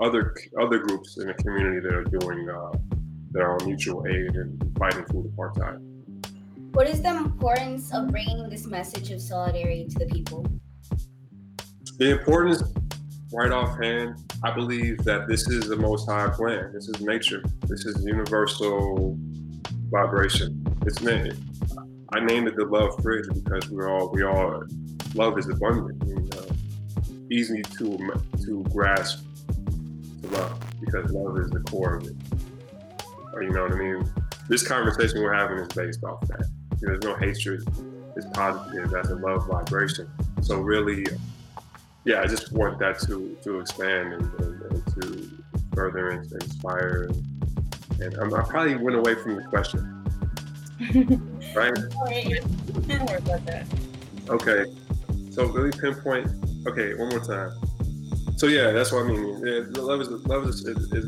other 0.00 0.34
other 0.60 0.78
groups 0.78 1.18
in 1.18 1.26
the 1.26 1.34
community 1.34 1.80
that 1.80 1.94
are 1.94 2.04
doing 2.04 2.48
uh, 2.48 2.72
that 3.32 3.42
are 3.42 3.60
on 3.60 3.66
mutual 3.66 4.06
aid 4.06 4.36
and 4.36 4.78
fighting 4.78 5.04
food 5.06 5.30
apartheid. 5.36 5.80
What 6.72 6.88
is 6.88 7.02
the 7.02 7.14
importance 7.14 7.92
of 7.92 8.08
bringing 8.08 8.48
this 8.48 8.66
message 8.66 9.10
of 9.10 9.20
solidarity 9.20 9.86
to 9.86 9.98
the 9.98 10.06
people? 10.06 10.46
The 11.96 12.10
importance, 12.10 12.62
right 13.32 13.52
offhand, 13.52 14.16
I 14.42 14.50
believe 14.50 14.98
that 15.04 15.28
this 15.28 15.48
is 15.48 15.68
the 15.68 15.76
Most 15.76 16.08
High 16.08 16.28
plan. 16.28 16.72
This 16.72 16.88
is 16.88 17.00
nature. 17.00 17.40
This 17.68 17.86
is 17.86 18.04
universal 18.04 19.16
vibration. 19.90 20.66
It's 20.86 21.00
meant. 21.02 21.38
I 22.12 22.18
named 22.20 22.48
it 22.48 22.56
the 22.56 22.64
love 22.64 23.00
fridge 23.00 23.26
because 23.32 23.70
we're 23.70 23.88
all 23.88 24.10
we 24.10 24.24
all 24.24 24.64
love 25.14 25.38
is 25.38 25.48
abundant. 25.48 26.02
Easy 27.30 27.62
to 27.62 28.12
to 28.44 28.64
grasp 28.72 29.24
to 30.22 30.28
love 30.30 30.60
because 30.80 31.12
love 31.12 31.38
is 31.38 31.50
the 31.50 31.60
core 31.60 31.94
of 31.94 32.04
it. 32.08 32.16
You 33.40 33.50
know 33.50 33.62
what 33.62 33.72
I 33.72 33.76
mean? 33.76 34.12
This 34.48 34.66
conversation 34.66 35.22
we're 35.22 35.32
having 35.32 35.58
is 35.58 35.68
based 35.68 36.02
off 36.02 36.20
that. 36.26 36.44
There's 36.80 37.02
no 37.04 37.14
hatred. 37.14 37.62
It's 38.16 38.26
positive. 38.32 38.90
That's 38.90 39.10
a 39.10 39.14
love 39.14 39.46
vibration. 39.46 40.10
So 40.42 40.58
really, 40.58 41.06
yeah, 42.04 42.20
I 42.20 42.26
just 42.26 42.52
want 42.52 42.78
that 42.80 42.98
to 43.00 43.36
to 43.42 43.60
expand 43.60 44.12
and, 44.12 44.40
and, 44.40 44.62
and 44.62 44.86
to 44.94 45.30
further 45.74 46.10
and 46.10 46.30
inspire. 46.32 47.10
And, 48.00 48.18
um, 48.18 48.34
I 48.34 48.42
probably 48.42 48.76
went 48.76 48.96
away 48.96 49.14
from 49.14 49.36
the 49.36 49.42
question. 49.44 49.90
right? 51.54 51.78
Okay. 54.28 54.64
So 55.30 55.46
really 55.46 55.70
pinpoint. 55.70 56.28
Okay, 56.66 56.94
one 56.94 57.08
more 57.08 57.24
time. 57.24 57.52
So 58.36 58.46
yeah, 58.46 58.72
that's 58.72 58.92
what 58.92 59.04
I 59.04 59.08
mean. 59.08 59.46
Yeah, 59.46 59.80
love 59.80 60.00
is 60.00 60.08
love 60.08 60.48
is, 60.48 60.66
is, 60.66 60.92
is 60.92 61.06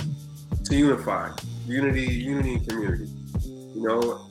to 0.64 0.76
unify, 0.76 1.30
unity, 1.66 2.02
unity 2.02 2.54
and 2.54 2.68
community. 2.68 3.10
You 3.44 3.82
know, 3.82 4.26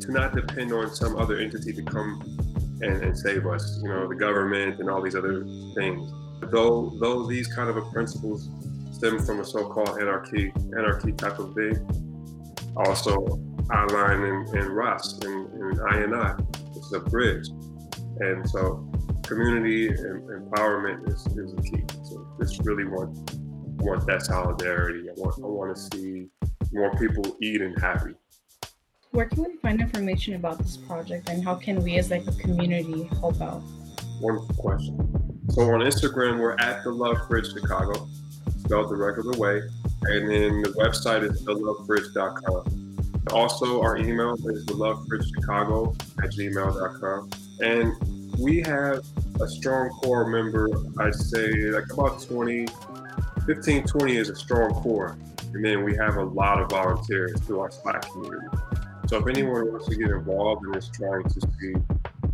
to 0.00 0.12
not 0.12 0.34
depend 0.34 0.72
on 0.72 0.94
some 0.94 1.16
other 1.16 1.38
entity 1.38 1.72
to 1.72 1.82
come 1.82 2.20
and, 2.82 3.02
and 3.02 3.18
save 3.18 3.46
us. 3.46 3.80
You 3.82 3.88
know, 3.88 4.08
the 4.08 4.14
government 4.14 4.80
and 4.80 4.90
all 4.90 5.02
these 5.02 5.16
other 5.16 5.44
things. 5.74 6.10
Though 6.50 6.96
though 7.00 7.26
these 7.26 7.46
kind 7.46 7.68
of 7.68 7.76
principles 7.92 8.48
stem 8.92 9.18
from 9.24 9.40
a 9.40 9.44
so-called 9.44 9.98
anarchy 10.00 10.52
anarchy 10.76 11.12
type 11.12 11.38
of 11.38 11.54
thing, 11.54 11.76
also 12.76 13.40
outline 13.70 14.22
in, 14.22 14.56
in 14.56 14.72
Ras 14.72 15.18
and, 15.22 15.52
and 15.52 15.80
I 15.90 15.96
and 15.98 16.14
I. 16.14 16.36
It's 16.76 16.92
a 16.92 17.00
bridge. 17.00 17.48
And 18.20 18.48
so 18.48 18.90
community 19.22 19.88
and 19.88 20.22
empowerment 20.28 21.08
is, 21.08 21.26
is 21.36 21.54
the 21.54 21.62
key. 21.62 21.84
So 22.04 22.26
just 22.40 22.60
really 22.64 22.84
want 22.84 23.16
want 23.82 24.06
that 24.06 24.22
solidarity. 24.22 25.08
I 25.08 25.12
want 25.16 25.36
I 25.42 25.46
want 25.46 25.76
to 25.76 25.96
see 25.96 26.28
more 26.72 26.90
people 26.96 27.36
eat 27.40 27.60
and 27.60 27.78
happy. 27.80 28.14
Where 29.12 29.26
can 29.26 29.42
we 29.42 29.56
find 29.56 29.80
information 29.80 30.34
about 30.34 30.58
this 30.58 30.76
project 30.76 31.28
and 31.28 31.44
how 31.44 31.56
can 31.56 31.82
we 31.82 31.96
as 31.96 32.12
like 32.12 32.28
a 32.28 32.32
community 32.32 33.10
help 33.18 33.40
out? 33.40 33.60
Wonderful 34.20 34.54
question. 34.54 34.96
So 35.48 35.62
on 35.62 35.80
Instagram 35.80 36.38
we're 36.38 36.54
at 36.60 36.84
the 36.84 36.92
Love 36.92 37.16
Fridge 37.26 37.52
Chicago, 37.52 38.08
spelled 38.60 38.88
the 38.88 38.94
regular 38.94 39.36
way. 39.36 39.62
And 40.02 40.30
then 40.30 40.62
the 40.62 40.68
website 40.78 41.28
is 41.28 41.42
thelovefridge.com. 41.42 42.96
Also 43.32 43.82
our 43.82 43.96
email 43.96 44.34
is 44.34 44.64
thelovefridgechicago 44.66 46.00
at 46.22 46.30
gmail.com. 46.30 47.30
And 47.60 47.92
we 48.38 48.60
have 48.60 49.04
a 49.40 49.48
strong 49.48 49.88
core 49.90 50.28
member. 50.28 50.68
I'd 51.00 51.16
say 51.16 51.50
like 51.72 51.92
about 51.92 52.22
20, 52.22 52.68
15, 53.44 53.84
20 53.88 54.16
is 54.16 54.28
a 54.28 54.36
strong 54.36 54.70
core. 54.70 55.18
And 55.52 55.64
then 55.64 55.82
we 55.82 55.96
have 55.96 56.16
a 56.16 56.24
lot 56.24 56.60
of 56.60 56.70
volunteers 56.70 57.40
through 57.40 57.58
our 57.58 57.72
Slack 57.72 58.02
community. 58.12 58.46
So 59.10 59.16
if 59.16 59.26
anyone 59.26 59.72
wants 59.72 59.88
to 59.88 59.96
get 59.96 60.08
involved 60.08 60.64
and 60.64 60.76
is 60.76 60.88
trying 60.88 61.24
to 61.24 61.40
see, 61.40 61.74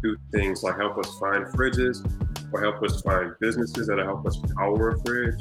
do 0.02 0.14
things 0.30 0.62
like 0.62 0.76
help 0.76 0.98
us 0.98 1.18
find 1.18 1.46
fridges 1.46 2.04
or 2.52 2.60
help 2.60 2.82
us 2.82 3.00
find 3.00 3.32
businesses 3.40 3.86
that 3.86 3.96
help 3.96 4.26
us 4.26 4.38
power 4.54 4.90
a 4.90 5.00
fridge, 5.00 5.40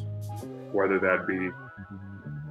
whether 0.71 0.97
that 0.97 1.27
be 1.27 1.49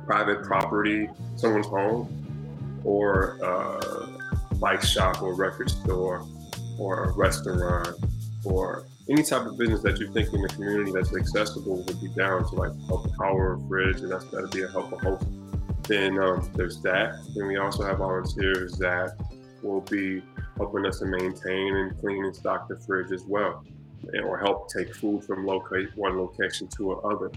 private 0.04 0.42
property, 0.42 1.08
someone's 1.34 1.64
home, 1.64 2.82
or 2.84 3.38
a 3.42 4.56
bike 4.56 4.82
shop 4.82 5.22
or 5.22 5.32
record 5.32 5.70
store 5.70 6.22
or 6.78 7.04
a 7.04 7.12
restaurant 7.12 7.88
or 8.44 8.84
any 9.08 9.22
type 9.22 9.46
of 9.46 9.56
business 9.56 9.80
that 9.80 9.98
you 9.98 10.12
think 10.12 10.30
in 10.34 10.42
the 10.42 10.48
community 10.48 10.92
that's 10.92 11.16
accessible 11.16 11.82
would 11.86 12.00
be 12.02 12.08
down 12.08 12.46
to 12.50 12.54
like 12.56 12.72
help 12.86 13.10
power 13.16 13.54
a 13.54 13.60
fridge 13.66 14.02
and 14.02 14.12
that's 14.12 14.24
got 14.24 14.42
to 14.42 14.48
be 14.48 14.62
a 14.62 14.68
helpful 14.68 14.98
host 14.98 15.26
then 15.84 16.18
um, 16.18 16.50
there's 16.54 16.80
that. 16.82 17.14
Then 17.34 17.46
we 17.46 17.56
also 17.56 17.84
have 17.84 17.98
volunteers 17.98 18.76
that 18.78 19.16
will 19.62 19.80
be 19.82 20.22
helping 20.56 20.86
us 20.86 20.98
to 21.00 21.06
maintain 21.06 21.76
and 21.76 21.98
clean 22.00 22.24
and 22.24 22.34
stock 22.34 22.68
the 22.68 22.76
fridge 22.80 23.12
as 23.12 23.24
well, 23.24 23.64
or 24.24 24.38
help 24.38 24.70
take 24.72 24.94
food 24.94 25.24
from 25.24 25.44
one 25.44 26.18
location 26.18 26.68
to 26.76 27.00
another. 27.00 27.30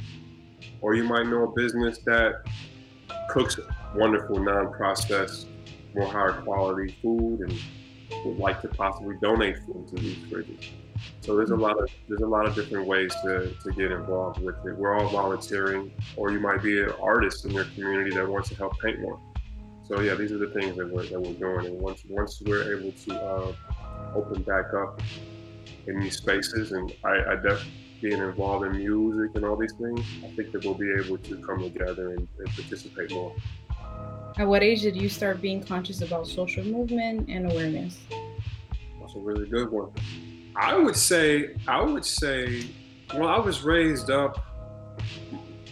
Or 0.82 0.96
you 0.96 1.04
might 1.04 1.28
know 1.28 1.44
a 1.44 1.52
business 1.52 2.00
that 2.06 2.44
cooks 3.30 3.60
wonderful 3.96 4.40
non-processed, 4.40 5.48
more 5.96 6.08
higher 6.08 6.34
quality 6.34 6.96
food 7.02 7.42
and 7.42 7.60
would 8.26 8.38
like 8.38 8.62
to 8.62 8.68
possibly 8.68 9.16
donate 9.22 9.58
food 9.66 9.88
to 9.90 9.96
these 9.96 10.18
fridges. 10.26 10.70
So 11.22 11.36
there's 11.36 11.52
a 11.52 11.56
lot 11.56 11.82
of 11.82 11.90
there's 12.08 12.22
a 12.22 12.28
lot 12.28 12.46
of 12.46 12.56
different 12.56 12.88
ways 12.88 13.14
to, 13.24 13.52
to 13.52 13.72
get 13.72 13.92
involved 13.92 14.42
with 14.42 14.56
it. 14.66 14.76
We're 14.76 14.96
all 14.96 15.10
volunteering, 15.10 15.92
or 16.16 16.32
you 16.32 16.40
might 16.40 16.62
be 16.64 16.82
an 16.82 16.92
artist 17.02 17.46
in 17.46 17.52
your 17.52 17.66
community 17.76 18.12
that 18.16 18.28
wants 18.28 18.50
to 18.50 18.56
help 18.56 18.80
paint 18.80 19.02
more. 19.02 19.20
So 19.84 20.02
yeah, 20.02 20.16
these 20.16 20.32
are 20.32 20.38
the 20.38 20.48
things 20.48 20.76
that 20.78 20.90
we're, 20.90 21.06
that 21.06 21.20
we're 21.20 21.34
doing. 21.34 21.68
And 21.68 21.80
once 21.80 22.04
once 22.10 22.42
we're 22.46 22.78
able 22.78 22.92
to 22.92 23.16
uh, 23.16 23.54
open 24.16 24.44
back 24.44 24.74
up 24.74 25.02
in 25.88 26.00
these 26.00 26.18
spaces, 26.18 26.72
and 26.72 26.94
I, 27.04 27.32
I 27.32 27.36
definitely 27.36 27.72
being 28.02 28.22
involved 28.22 28.66
in 28.66 28.74
music 28.74 29.36
and 29.36 29.46
all 29.46 29.56
these 29.56 29.74
things, 29.74 30.02
I 30.24 30.28
think 30.36 30.52
that 30.52 30.64
we'll 30.64 30.76
be 30.76 30.92
able 31.04 31.18
to 31.18 31.38
come 31.38 31.62
together 31.62 32.12
and, 32.12 32.28
and 32.40 32.48
participate 32.56 33.12
more. 33.12 33.36
At 34.38 34.48
what 34.48 34.62
age 34.62 34.82
did 34.82 34.96
you 34.96 35.10
start 35.10 35.42
being 35.42 35.64
conscious 35.64 36.02
about 36.02 36.28
social 36.28 36.64
movement 36.64 37.28
and 37.28 37.52
awareness? 37.52 37.98
That's 39.00 39.16
a 39.16 39.20
really 39.20 39.48
good 39.48 39.72
one. 39.72 39.92
I 40.58 40.76
would 40.76 40.96
say, 40.96 41.56
I 41.68 41.82
would 41.82 42.04
say, 42.04 42.68
well, 43.14 43.30
I 43.30 43.38
was 43.38 43.64
raised 43.64 44.10
up. 44.10 44.44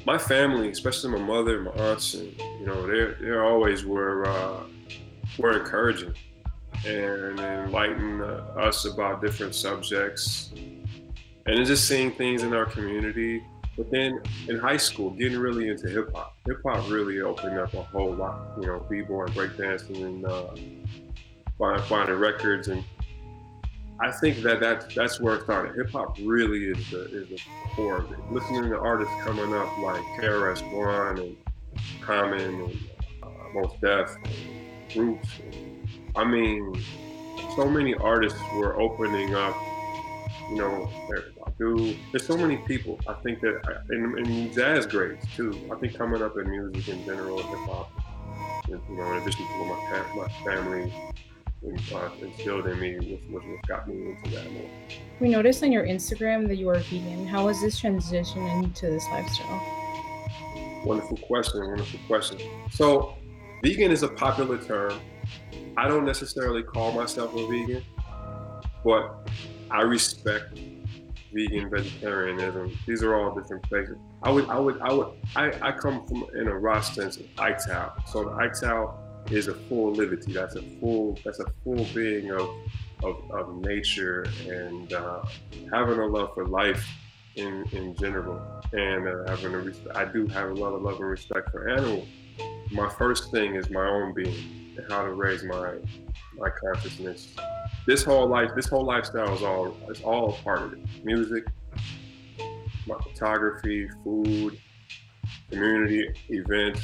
My 0.06 0.20
family, 0.20 0.70
especially 0.70 1.10
my 1.12 1.26
mother, 1.26 1.56
and 1.56 1.66
my 1.66 1.72
aunts, 1.72 2.14
and 2.14 2.32
you 2.60 2.68
know, 2.68 2.86
they 2.86 3.26
they 3.26 3.36
always 3.36 3.84
were 3.84 4.28
uh, 4.28 4.64
were 5.40 5.60
encouraging 5.60 6.14
and 6.86 7.40
enlightening 7.40 8.22
uh, 8.22 8.54
us 8.56 8.86
about 8.86 9.22
different 9.22 9.56
subjects, 9.56 10.52
and 11.48 11.66
just 11.66 11.88
seeing 11.88 12.12
things 12.12 12.44
in 12.44 12.54
our 12.54 12.68
community. 12.68 13.42
But 13.76 13.90
then 13.90 14.22
in 14.48 14.60
high 14.60 14.78
school, 14.78 15.10
getting 15.10 15.40
really 15.40 15.70
into 15.70 15.90
hip 15.90 16.14
hop. 16.14 16.38
Hip 16.46 16.62
hop 16.64 16.88
really 16.90 17.22
opened 17.22 17.58
up 17.58 17.74
a 17.74 17.82
whole 17.82 18.14
lot. 18.14 18.40
You 18.62 18.68
know, 18.68 18.86
b-boy, 18.88 19.26
breakdancing, 19.28 20.06
and 20.06 20.26
uh, 20.26 21.82
finding 21.82 22.16
records 22.16 22.68
and 22.68 22.86
I 24.00 24.12
think 24.12 24.42
that, 24.44 24.60
that 24.60 24.94
that's 24.94 25.20
where 25.20 25.36
it 25.36 25.44
started. 25.44 25.76
Hip 25.76 25.92
hop 25.92 26.18
really 26.22 26.66
is 26.66 26.90
the 26.90 27.06
is 27.06 27.30
the 27.30 27.40
core 27.76 27.98
of 27.98 28.12
it. 28.12 28.20
Listening 28.32 28.70
to 28.70 28.78
artists 28.78 29.14
coming 29.24 29.54
up 29.54 29.78
like 29.78 30.02
KRS 30.20 30.70
One 30.74 31.20
and 31.20 31.38
Common 32.02 32.42
and 32.42 32.80
uh, 33.24 33.28
Mos 33.54 33.74
Def, 33.82 34.16
Roots. 34.96 35.30
I 36.16 36.26
mean, 36.26 36.84
so 37.56 37.70
many 37.70 37.94
artists 37.96 38.40
were 38.56 38.80
opening 38.80 39.34
up. 39.34 39.56
You 40.50 40.58
know, 40.58 40.90
Badu. 41.58 41.98
There's 42.12 42.28
so 42.28 42.38
many 42.38 42.58
people. 42.58 43.00
I 43.08 43.14
think 43.14 43.40
that, 43.42 43.62
and, 43.90 44.18
and 44.20 44.54
jazz 44.54 44.86
greats 44.86 45.26
too. 45.36 45.70
I 45.72 45.76
think 45.76 45.98
coming 45.98 46.22
up 46.22 46.38
in 46.38 46.50
music 46.50 46.90
in 46.90 47.04
general, 47.06 47.42
hip 47.42 47.60
hop. 47.60 47.92
You 48.68 48.82
know, 48.90 49.14
in 49.14 49.22
addition 49.22 49.46
to 49.46 49.66
my 49.66 50.06
my 50.16 50.28
family 50.44 50.94
me 51.66 53.20
what 53.30 53.44
got 53.68 53.88
me 53.88 54.12
into 54.12 54.36
that 54.36 54.52
more. 54.52 54.70
We 55.20 55.30
noticed 55.30 55.64
on 55.64 55.72
your 55.72 55.86
Instagram 55.86 56.48
that 56.48 56.56
you 56.56 56.70
are 56.70 56.80
vegan. 56.80 57.26
How 57.26 57.46
was 57.46 57.62
this 57.62 57.80
transition 57.80 58.42
into 58.48 58.88
this 58.88 59.06
lifestyle? 59.12 59.62
Wonderful 60.86 61.18
question. 61.18 61.68
Wonderful 61.68 62.00
question. 62.08 62.40
So, 62.72 63.16
vegan 63.64 63.92
is 63.92 64.04
a 64.04 64.08
popular 64.08 64.58
term. 64.58 65.00
I 65.78 65.88
don't 65.88 66.06
necessarily 66.06 66.64
call 66.64 66.92
myself 66.92 67.36
a 67.36 67.48
vegan, 67.48 67.84
but 68.84 69.30
I 69.72 69.82
respect 69.82 70.60
vegan, 71.34 71.70
vegetarianism. 71.70 72.78
These 72.88 73.04
are 73.04 73.16
all 73.16 73.36
different 73.36 73.64
places. 73.64 73.98
I 74.24 74.32
would, 74.32 74.48
I 74.50 74.60
would, 74.60 74.80
I 74.80 74.94
would, 74.94 75.08
I, 75.36 75.52
I 75.62 75.72
come 75.72 76.06
from 76.08 76.26
in 76.36 76.48
a 76.48 76.58
raw 76.58 76.82
sense 76.82 77.18
of 77.18 77.26
ITAL. 77.36 78.08
So 78.08 78.24
the 78.24 78.32
ITAL 78.32 79.05
is 79.32 79.48
a 79.48 79.54
full 79.54 79.92
liberty. 79.92 80.34
That's 80.34 80.56
a 80.56 80.62
full 80.80 81.18
that's 81.24 81.40
a 81.40 81.46
full 81.64 81.86
being 81.94 82.32
of 82.32 82.50
of, 83.04 83.32
of 83.32 83.56
nature 83.58 84.26
and 84.48 84.92
uh, 84.94 85.24
having 85.72 86.00
a 86.00 86.06
love 86.06 86.34
for 86.34 86.46
life 86.46 86.88
in 87.36 87.66
in 87.72 87.96
general, 87.96 88.42
and 88.74 89.08
uh, 89.08 89.30
having 89.30 89.54
a 89.54 89.60
respect. 89.60 89.96
I 89.96 90.06
do 90.06 90.28
have 90.28 90.50
a 90.50 90.54
lot 90.54 90.74
of 90.74 90.82
love 90.82 91.00
and 91.00 91.10
respect 91.10 91.52
for 91.52 91.70
animals. 91.70 92.08
My 92.72 92.90
first 92.90 93.32
thing 93.32 93.56
is 93.56 93.70
my 93.70 93.86
own 93.88 94.14
being 94.14 94.74
and 94.78 94.92
how 94.92 95.04
to 95.04 95.14
raise 95.14 95.44
my 95.44 95.76
my 96.38 96.50
consciousness. 96.50 97.36
This 97.88 98.04
whole 98.04 98.28
life, 98.28 98.52
this 98.56 98.68
whole 98.68 98.86
lifestyle 98.86 99.34
is 99.34 99.44
all 99.44 99.78
is 99.90 100.02
all 100.02 100.34
part 100.44 100.62
of 100.62 100.74
it. 100.74 100.80
Music, 101.04 101.46
my 102.88 102.98
photography, 103.04 103.88
food, 104.04 104.60
community 105.50 106.08
events, 106.30 106.82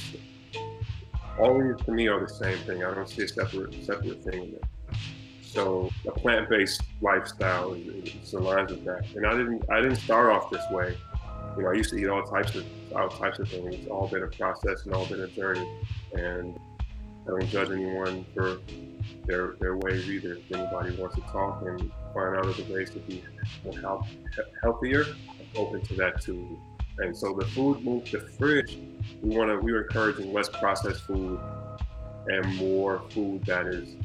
all 1.40 1.62
these 1.62 1.84
to 1.86 1.92
me 1.92 2.08
are 2.08 2.20
the 2.20 2.30
same 2.30 2.58
thing. 2.60 2.84
I 2.84 2.94
don't 2.94 3.10
see 3.10 3.24
a 3.24 3.28
separate 3.28 3.74
separate 3.84 4.24
thing 4.24 4.44
in 4.44 4.52
there. 4.52 5.00
So 5.42 5.90
a 6.08 6.12
plant-based 6.12 6.82
lifestyle 7.02 7.74
is, 7.74 8.16
is 8.16 8.34
aligns 8.34 8.70
with 8.70 8.86
that. 8.86 9.04
And 9.16 9.26
I 9.26 9.32
didn't 9.32 9.64
I 9.70 9.82
didn't 9.82 9.98
start 9.98 10.32
off 10.32 10.50
this 10.50 10.64
way. 10.72 10.98
You 11.58 11.64
know, 11.64 11.70
I 11.70 11.74
used 11.74 11.90
to 11.90 11.98
eat 11.98 12.08
all 12.08 12.24
types 12.24 12.56
of 12.56 12.66
all 12.96 13.10
types 13.10 13.40
of 13.40 13.50
things. 13.50 13.76
It's 13.76 13.88
all 13.88 14.08
been 14.08 14.24
a 14.24 14.28
process 14.28 14.86
and 14.86 14.94
all 14.94 15.06
been 15.06 15.22
a 15.22 15.28
journey. 15.28 15.68
And 16.14 16.58
I 17.28 17.32
don't 17.32 17.48
judge 17.50 17.70
anyone 17.70 18.26
for 18.34 18.60
their 19.26 19.56
their 19.60 19.78
ways 19.78 20.10
either. 20.10 20.36
If 20.36 20.52
anybody 20.52 20.96
wants 20.96 21.16
to 21.16 21.22
talk 21.24 21.62
and 21.64 21.92
find 22.14 22.36
out 22.36 22.46
other 22.46 22.64
ways 22.74 22.90
to 22.92 23.00
be 23.00 23.24
more 23.64 23.78
health, 23.80 24.08
healthier, 24.62 25.04
I'm 25.04 25.46
open 25.56 25.82
to 25.82 25.96
that 25.96 26.22
too. 26.22 26.58
And 27.00 27.16
so 27.16 27.34
the 27.34 27.46
food 27.48 27.84
moved 27.84 28.12
the 28.12 28.20
fridge. 28.20 28.78
We 29.22 29.36
want 29.36 29.50
to. 29.50 29.58
We 29.58 29.72
were 29.72 29.84
encouraging 29.84 30.34
less 30.34 30.50
processed 30.50 31.02
food 31.02 31.40
and 32.28 32.56
more 32.56 33.02
food 33.10 33.46
that 33.46 33.66
is 33.68 33.96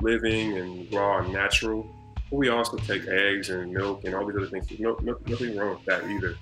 living 0.00 0.58
and 0.58 0.92
raw 0.92 1.18
and 1.18 1.32
natural. 1.32 1.88
But 2.30 2.36
we 2.36 2.48
also 2.48 2.76
take 2.76 3.06
eggs 3.06 3.50
and 3.50 3.72
milk 3.72 4.04
and 4.04 4.14
all 4.14 4.26
these 4.26 4.36
other 4.36 4.46
things. 4.46 4.66
No, 4.78 4.96
no, 5.02 5.18
nothing 5.26 5.56
wrong 5.56 5.76
with 5.76 5.84
that 5.86 6.04
either. 6.04 6.36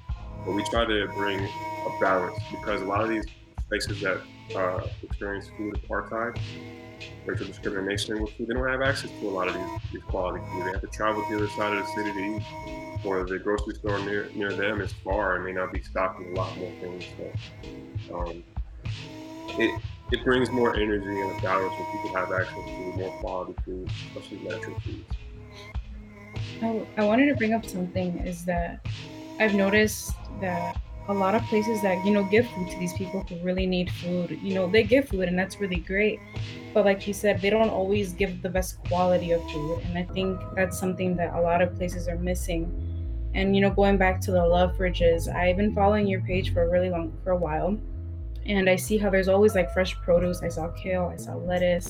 But 0.44 0.52
we 0.52 0.64
try 0.64 0.84
to 0.84 1.08
bring 1.14 1.40
a 1.40 2.00
balance 2.00 2.36
because 2.50 2.82
a 2.82 2.84
lot 2.84 3.02
of 3.02 3.08
these 3.08 3.24
places 3.68 4.00
that 4.00 4.20
uh, 4.54 4.86
experience 5.02 5.48
food 5.56 5.80
apartheid, 5.82 6.38
racial 7.24 7.46
discrimination 7.46 8.20
with 8.22 8.36
food, 8.36 8.48
they 8.48 8.54
don't 8.54 8.68
have 8.68 8.82
access 8.82 9.12
to 9.12 9.28
a 9.28 9.30
lot 9.30 9.48
of 9.48 9.54
these, 9.54 9.70
these 9.92 10.04
quality 10.04 10.44
food. 10.50 10.66
They 10.66 10.72
have 10.72 10.80
to 10.82 10.88
travel 10.88 11.24
to 11.24 11.28
the 11.28 11.36
other 11.36 11.48
side 11.50 11.72
of 11.72 11.78
the 11.80 11.86
city 11.86 12.12
to 12.12 12.18
eat 12.18 12.44
or 13.02 13.26
the 13.26 13.38
grocery 13.38 13.74
store 13.74 14.00
near 14.00 14.30
near 14.34 14.56
them 14.56 14.80
is 14.80 14.92
far 15.04 15.36
and 15.36 15.44
may 15.44 15.52
not 15.52 15.72
be 15.72 15.82
stocking 15.82 16.26
a 16.28 16.32
lot 16.32 16.56
more 16.56 16.74
things. 16.80 17.06
So 17.16 17.38
um, 18.14 18.44
it 19.56 19.80
it 20.10 20.24
brings 20.24 20.50
more 20.52 20.76
energy 20.76 21.20
and 21.20 21.40
balance 21.42 21.76
when 21.78 21.86
people 21.88 22.14
have 22.14 22.30
access 22.32 22.64
to 22.76 22.92
more 22.94 23.12
quality 23.12 23.54
food, 23.64 23.92
especially 24.06 24.38
natural 24.40 24.76
foods. 24.84 25.16
I, 26.60 26.86
I 26.96 27.04
wanted 27.04 27.26
to 27.28 27.34
bring 27.36 27.52
up 27.52 27.64
something 27.66 28.18
is 28.18 28.44
that 28.46 28.80
I've 29.38 29.54
noticed 29.54 30.18
that 30.40 30.80
a 31.08 31.14
lot 31.14 31.34
of 31.34 31.46
places 31.46 31.82
that 31.82 32.04
you 32.04 32.12
know 32.12 32.24
give 32.24 32.50
food 32.50 32.70
to 32.70 32.78
these 32.78 32.94
people 32.94 33.22
who 33.28 33.38
really 33.40 33.66
need 33.66 33.90
food 33.90 34.38
you 34.42 34.54
know 34.54 34.68
they 34.68 34.82
give 34.82 35.08
food 35.08 35.28
and 35.28 35.38
that's 35.38 35.60
really 35.60 35.80
great 35.80 36.24
but 36.76 36.84
like 36.84 37.06
you 37.08 37.14
said 37.14 37.40
they 37.40 37.48
don't 37.48 37.70
always 37.70 38.12
give 38.12 38.42
the 38.42 38.50
best 38.50 38.76
quality 38.84 39.32
of 39.32 39.40
food 39.50 39.80
and 39.86 39.96
i 39.96 40.04
think 40.12 40.38
that's 40.54 40.78
something 40.78 41.16
that 41.16 41.32
a 41.34 41.40
lot 41.40 41.62
of 41.62 41.74
places 41.76 42.06
are 42.06 42.18
missing 42.18 42.62
and 43.36 43.54
you 43.54 43.60
know, 43.60 43.70
going 43.70 43.98
back 43.98 44.18
to 44.22 44.30
the 44.30 44.44
love 44.44 44.78
fridges, 44.78 45.32
I've 45.32 45.58
been 45.58 45.74
following 45.74 46.06
your 46.06 46.22
page 46.22 46.54
for 46.54 46.62
a 46.62 46.70
really 46.70 46.88
long 46.88 47.12
for 47.22 47.32
a 47.32 47.36
while. 47.36 47.78
And 48.46 48.70
I 48.70 48.76
see 48.76 48.96
how 48.96 49.10
there's 49.10 49.28
always 49.28 49.54
like 49.54 49.70
fresh 49.74 49.94
produce. 49.94 50.42
I 50.42 50.48
saw 50.48 50.68
kale, 50.68 51.12
I 51.12 51.16
saw 51.16 51.34
lettuce. 51.34 51.86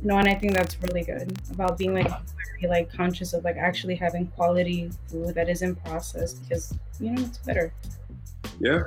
You 0.00 0.08
know, 0.08 0.16
and 0.16 0.26
I 0.26 0.34
think 0.34 0.54
that's 0.54 0.80
really 0.82 1.04
good 1.04 1.38
about 1.50 1.76
being 1.76 1.92
like 1.92 2.08
very 2.08 2.70
like 2.70 2.90
conscious 2.90 3.34
of 3.34 3.44
like 3.44 3.58
actually 3.58 3.96
having 3.96 4.28
quality 4.28 4.90
food 5.08 5.34
that 5.34 5.50
isn't 5.50 5.76
processed 5.84 6.42
because 6.42 6.72
you 6.98 7.10
know 7.10 7.22
it's 7.22 7.36
better. 7.38 7.74
Yeah, 8.58 8.84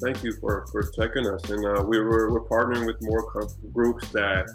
thank 0.00 0.22
you 0.22 0.32
for 0.40 0.66
for 0.72 0.82
checking 0.96 1.26
us 1.26 1.48
and 1.50 1.64
uh, 1.64 1.82
we 1.82 1.98
were 1.98 2.32
we're 2.32 2.40
partnering 2.40 2.86
with 2.86 3.00
more 3.02 3.48
groups 3.72 4.08
that 4.10 4.46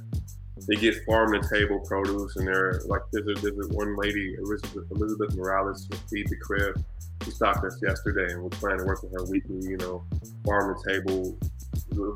they 0.68 0.76
get 0.76 1.04
farm 1.06 1.34
and 1.34 1.44
table 1.48 1.80
produce, 1.80 2.36
and 2.36 2.48
they're 2.48 2.82
like 2.86 3.02
there's 3.12 3.42
there's 3.42 3.70
one 3.70 3.96
lady 3.96 4.36
Elizabeth 4.40 4.86
Elizabeth 4.92 5.36
Morales 5.36 5.88
with 5.90 6.02
Feed 6.10 6.28
the 6.28 6.36
Crib. 6.38 6.84
She 7.24 7.32
stopped 7.32 7.64
us 7.66 7.80
yesterday, 7.82 8.34
and 8.34 8.44
we're 8.44 8.50
planning 8.50 8.80
to 8.80 8.86
work 8.86 9.04
with 9.04 9.12
her 9.14 9.26
weekly. 9.26 9.70
You 9.70 9.78
know, 9.78 10.04
farm 10.46 10.76
and 10.76 10.84
table. 10.88 11.38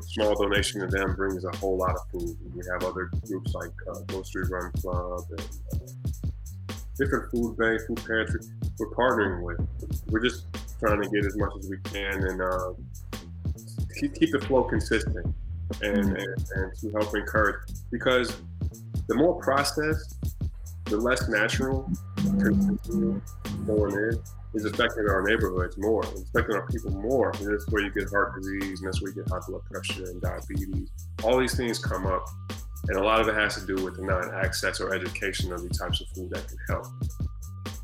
Small 0.02 0.34
donation 0.34 0.80
to 0.80 0.86
them 0.86 1.14
brings 1.14 1.44
a 1.44 1.56
whole 1.56 1.76
lot 1.76 1.94
of 1.96 2.00
food. 2.10 2.36
We 2.54 2.62
have 2.70 2.84
other 2.84 3.10
groups 3.26 3.54
like 3.54 3.72
uh, 3.90 4.00
Grocery 4.06 4.44
Run 4.48 4.70
Club 4.72 5.20
and 5.30 5.48
uh, 5.72 6.28
different 6.96 7.30
food 7.30 7.56
bank, 7.56 7.80
food 7.86 7.96
pantry. 7.96 8.40
We're 8.78 8.90
partnering 8.90 9.42
with. 9.42 10.02
We're 10.10 10.22
just 10.22 10.46
trying 10.78 11.02
to 11.02 11.08
get 11.08 11.24
as 11.24 11.36
much 11.36 11.52
as 11.58 11.68
we 11.68 11.78
can 11.84 12.24
and 12.24 12.40
uh, 12.40 12.72
keep 13.94 14.14
keep 14.14 14.32
the 14.32 14.40
flow 14.40 14.64
consistent 14.64 15.26
and, 15.82 15.96
mm-hmm. 15.96 16.16
and, 16.16 16.46
and 16.56 16.78
to 16.78 16.90
help 16.90 17.14
encourage 17.14 17.60
because 17.90 18.40
the 19.08 19.14
more 19.14 19.40
processed, 19.40 20.16
the 20.86 20.96
less 20.96 21.28
natural 21.28 21.90
going 23.66 23.92
in 23.92 24.20
is 24.54 24.64
affecting 24.64 25.08
our 25.08 25.22
neighborhoods 25.22 25.76
more, 25.78 26.02
it's 26.04 26.22
affecting 26.22 26.54
our 26.56 26.66
people 26.68 26.90
more. 26.92 27.32
And 27.38 27.52
that's 27.52 27.68
where 27.70 27.82
you 27.82 27.90
get 27.90 28.08
heart 28.10 28.34
disease, 28.40 28.80
and 28.80 28.86
that's 28.86 29.02
where 29.02 29.10
you 29.12 29.22
get 29.22 29.28
high 29.28 29.40
blood 29.46 29.64
pressure 29.64 30.04
and 30.04 30.20
diabetes. 30.20 30.90
All 31.22 31.38
these 31.38 31.56
things 31.56 31.78
come 31.78 32.06
up, 32.06 32.26
and 32.88 32.96
a 32.96 33.02
lot 33.02 33.20
of 33.20 33.28
it 33.28 33.34
has 33.34 33.56
to 33.56 33.66
do 33.66 33.82
with 33.84 33.96
the 33.96 34.02
non-access 34.02 34.80
or 34.80 34.94
education 34.94 35.52
of 35.52 35.62
the 35.62 35.70
types 35.70 36.00
of 36.00 36.08
food 36.08 36.30
that 36.30 36.46
can 36.46 36.58
help. 36.68 36.86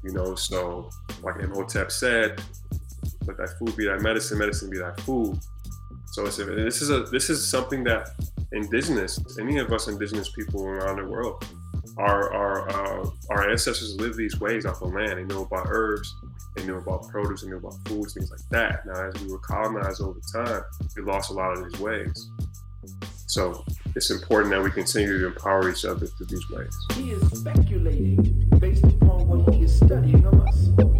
You 0.04 0.12
know, 0.12 0.34
so 0.34 0.90
like 1.22 1.42
Imhotep 1.42 1.90
said, 1.90 2.40
let 3.26 3.36
that 3.36 3.58
food 3.58 3.76
be 3.76 3.86
that 3.86 4.00
medicine, 4.00 4.38
medicine 4.38 4.70
be 4.70 4.78
that 4.78 5.00
food. 5.00 5.38
So 6.10 6.26
it's 6.26 6.38
this 6.38 6.82
is 6.82 6.90
a 6.90 7.04
this 7.04 7.30
is 7.30 7.46
something 7.48 7.84
that 7.84 8.08
indigenous, 8.52 9.20
any 9.38 9.58
of 9.58 9.72
us 9.72 9.86
indigenous 9.86 10.28
people 10.30 10.66
around 10.66 10.96
the 10.96 11.04
world, 11.04 11.44
our 11.98 12.32
our 12.32 12.68
uh, 12.68 13.10
our 13.30 13.48
ancestors 13.48 13.96
lived 13.96 14.16
these 14.16 14.40
ways 14.40 14.66
off 14.66 14.80
the 14.80 14.86
land. 14.86 15.18
They 15.18 15.24
knew 15.24 15.42
about 15.42 15.66
herbs, 15.68 16.14
they 16.56 16.66
knew 16.66 16.78
about 16.78 17.08
produce, 17.08 17.42
they 17.42 17.48
knew 17.48 17.58
about 17.58 17.76
foods, 17.86 18.14
things 18.14 18.30
like 18.30 18.40
that. 18.50 18.86
Now, 18.86 19.08
as 19.08 19.22
we 19.22 19.30
were 19.30 19.38
colonized 19.38 20.02
over 20.02 20.18
time, 20.32 20.62
we 20.96 21.02
lost 21.02 21.30
a 21.30 21.34
lot 21.34 21.56
of 21.56 21.70
these 21.70 21.80
ways. 21.80 22.28
So 23.26 23.64
it's 23.94 24.10
important 24.10 24.52
that 24.52 24.62
we 24.62 24.72
continue 24.72 25.20
to 25.20 25.26
empower 25.26 25.70
each 25.70 25.84
other 25.84 26.06
through 26.06 26.26
these 26.26 26.50
ways. 26.50 26.76
He 26.94 27.12
is 27.12 27.38
speculating 27.38 28.48
based 28.58 28.82
upon 28.82 29.28
what 29.28 29.54
he 29.54 29.62
is 29.62 29.76
studying 29.76 30.26
of 30.26 30.34
us. 30.40 30.99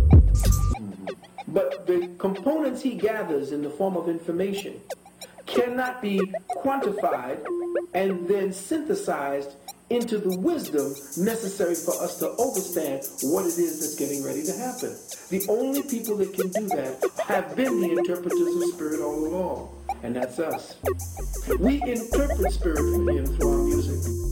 But 1.53 1.87
the 1.87 2.11
components 2.19 2.83
he 2.83 2.95
gathers 2.95 3.53
in 3.53 3.63
the 3.63 3.71
form 3.71 3.97
of 3.97 4.09
information 4.09 4.81
cannot 5.47 6.01
be 6.01 6.21
quantified 6.57 7.45
and 7.95 8.29
then 8.29 8.53
synthesized 8.53 9.57
into 9.91 10.19
the 10.19 10.39
wisdom 10.39 10.95
necessary 11.17 11.75
for 11.75 11.91
us 12.01 12.21
to 12.21 12.31
understand 12.31 13.03
what 13.23 13.45
it 13.45 13.59
is 13.59 13.81
that's 13.81 13.97
getting 13.97 14.23
ready 14.23 14.45
to 14.45 14.53
happen. 14.53 14.97
The 15.31 15.45
only 15.49 15.83
people 15.83 16.17
that 16.19 16.33
can 16.33 16.49
do 16.51 16.69
that 16.69 17.03
have 17.27 17.57
been 17.57 17.81
the 17.81 17.99
interpreters 17.99 18.41
of 18.41 18.75
spirit 18.75 19.01
all 19.01 19.27
along, 19.27 19.77
and 20.05 20.15
that's 20.15 20.39
us. 20.39 20.77
We 21.59 21.83
interpret 21.83 22.53
spirit 22.53 22.79
for 22.79 23.11
him 23.11 23.27
through 23.27 23.51
our 23.51 23.65
music. 23.65 24.30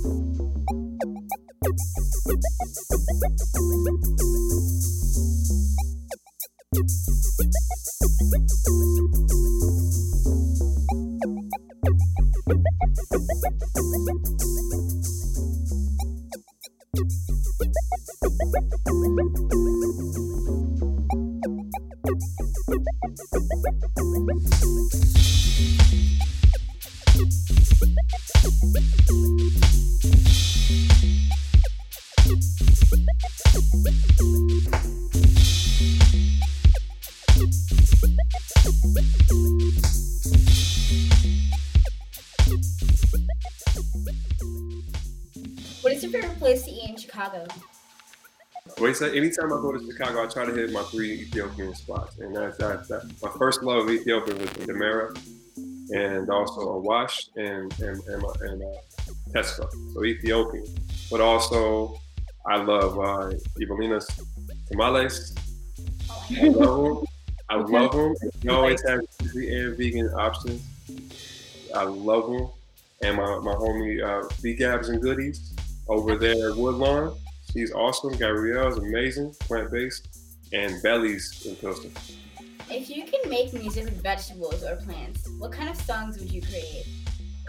Anytime 49.06 49.46
I 49.46 49.56
go 49.60 49.72
to 49.72 49.84
Chicago, 49.84 50.24
I 50.24 50.26
try 50.26 50.44
to 50.44 50.52
hit 50.52 50.72
my 50.72 50.82
three 50.84 51.12
Ethiopian 51.12 51.74
spots, 51.74 52.18
and 52.18 52.34
that's 52.34 52.58
that. 52.58 52.88
that. 52.88 53.10
My 53.22 53.30
first 53.38 53.62
love 53.62 53.84
of 53.84 53.90
Ethiopia 53.90 54.34
was 54.34 54.50
Demera, 54.50 55.16
and 55.94 56.28
also 56.30 56.60
Awash 56.60 57.28
and 57.36 57.72
and 57.80 58.02
and, 58.06 58.22
and 58.42 58.62
uh, 59.34 59.42
so 59.42 59.68
Ethiopian. 60.04 60.66
But 61.10 61.20
also, 61.20 62.00
I 62.46 62.56
love 62.56 62.98
uh, 62.98 63.36
Evelina's 63.60 64.08
tamales. 64.70 65.34
I 66.36 66.48
love 66.48 66.96
them. 66.96 67.06
I 67.50 67.56
love 67.56 67.92
them. 67.92 68.14
They 68.42 68.50
always 68.50 68.82
have 68.86 69.00
and 69.34 69.76
vegan 69.76 70.08
options. 70.14 70.62
I 71.74 71.84
love 71.84 72.30
them. 72.30 72.48
And 73.02 73.16
my, 73.16 73.38
my 73.38 73.52
homie 73.54 74.02
uh, 74.02 74.28
B 74.42 74.54
Gabs 74.54 74.88
and 74.88 75.00
Goodies 75.00 75.54
over 75.88 76.16
there 76.16 76.50
at 76.50 76.56
Woodlawn. 76.56 77.16
She's 77.52 77.72
awesome. 77.72 78.12
Gabrielle 78.12 78.68
is 78.68 78.78
amazing, 78.78 79.34
plant 79.40 79.70
based, 79.70 80.08
and 80.52 80.82
Belly's 80.82 81.46
in 81.46 81.56
Pilsen. 81.56 81.92
If 82.70 82.90
you 82.90 83.04
can 83.06 83.30
make 83.30 83.52
music 83.54 83.86
with 83.86 84.02
vegetables 84.02 84.62
or 84.62 84.76
plants, 84.76 85.28
what 85.38 85.52
kind 85.52 85.70
of 85.70 85.76
songs 85.76 86.18
would 86.18 86.30
you 86.30 86.42
create? 86.42 86.86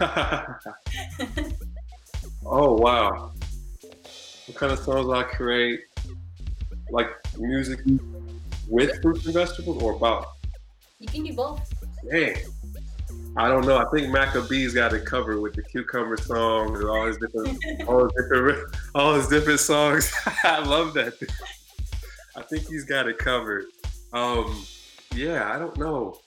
oh 2.46 2.72
wow! 2.72 3.32
What 4.46 4.56
kind 4.56 4.72
of 4.72 4.78
songs 4.78 5.12
I 5.12 5.24
create? 5.24 5.80
Like 6.90 7.08
music 7.38 7.80
with 8.68 9.02
fruits 9.02 9.26
and 9.26 9.34
vegetables, 9.34 9.82
or 9.82 9.92
about? 9.92 10.28
You 10.98 11.08
can 11.08 11.24
do 11.24 11.34
both. 11.34 11.72
Dang. 12.10 12.36
I 13.36 13.48
don't 13.48 13.64
know. 13.64 13.78
I 13.78 13.84
think 13.90 14.12
Maccabee's 14.12 14.74
got 14.74 14.92
it 14.92 15.04
covered 15.04 15.40
with 15.40 15.54
the 15.54 15.62
cucumber 15.62 16.16
song 16.16 16.74
and 16.74 16.84
all 16.84 17.06
his 17.06 17.16
different, 17.18 17.88
all 17.88 18.04
his 18.04 18.12
different, 18.14 18.76
all 18.94 19.14
his 19.14 19.28
different 19.28 19.60
songs. 19.60 20.12
I 20.44 20.58
love 20.60 20.94
that. 20.94 21.14
I 22.36 22.42
think 22.42 22.66
he's 22.68 22.84
got 22.84 23.08
it 23.08 23.18
covered. 23.18 23.66
Um, 24.12 24.64
yeah, 25.14 25.52
I 25.54 25.58
don't 25.58 25.76
know. 25.76 26.18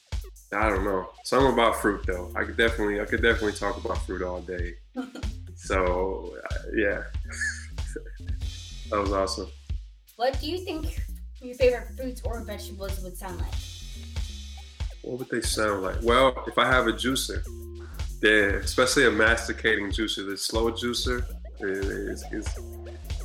I 0.53 0.69
don't 0.69 0.83
know. 0.85 1.09
Something 1.23 1.53
about 1.53 1.75
fruit 1.77 2.05
though. 2.05 2.31
I 2.35 2.43
could 2.43 2.57
definitely, 2.57 3.01
I 3.01 3.05
could 3.05 3.21
definitely 3.21 3.53
talk 3.53 3.83
about 3.83 3.97
fruit 4.05 4.21
all 4.21 4.41
day. 4.41 4.75
so 5.55 6.35
uh, 6.49 6.55
yeah, 6.75 7.03
that 8.89 8.99
was 8.99 9.11
awesome. 9.11 9.49
What 10.15 10.39
do 10.39 10.47
you 10.47 10.59
think 10.59 11.01
your 11.41 11.55
favorite 11.55 11.87
fruits 11.97 12.21
or 12.23 12.41
vegetables 12.41 13.01
would 13.03 13.17
sound 13.17 13.39
like? 13.39 13.72
What 15.03 15.19
would 15.19 15.29
they 15.29 15.41
sound 15.41 15.83
like? 15.83 15.97
Well, 16.01 16.43
if 16.47 16.57
I 16.57 16.65
have 16.65 16.87
a 16.87 16.93
juicer, 16.93 17.45
yeah, 18.21 18.57
especially 18.57 19.05
a 19.05 19.11
masticating 19.11 19.89
juicer, 19.89 20.27
the 20.27 20.37
slow 20.37 20.71
juicer 20.71 21.25
is, 21.59 22.23
is 22.31 22.47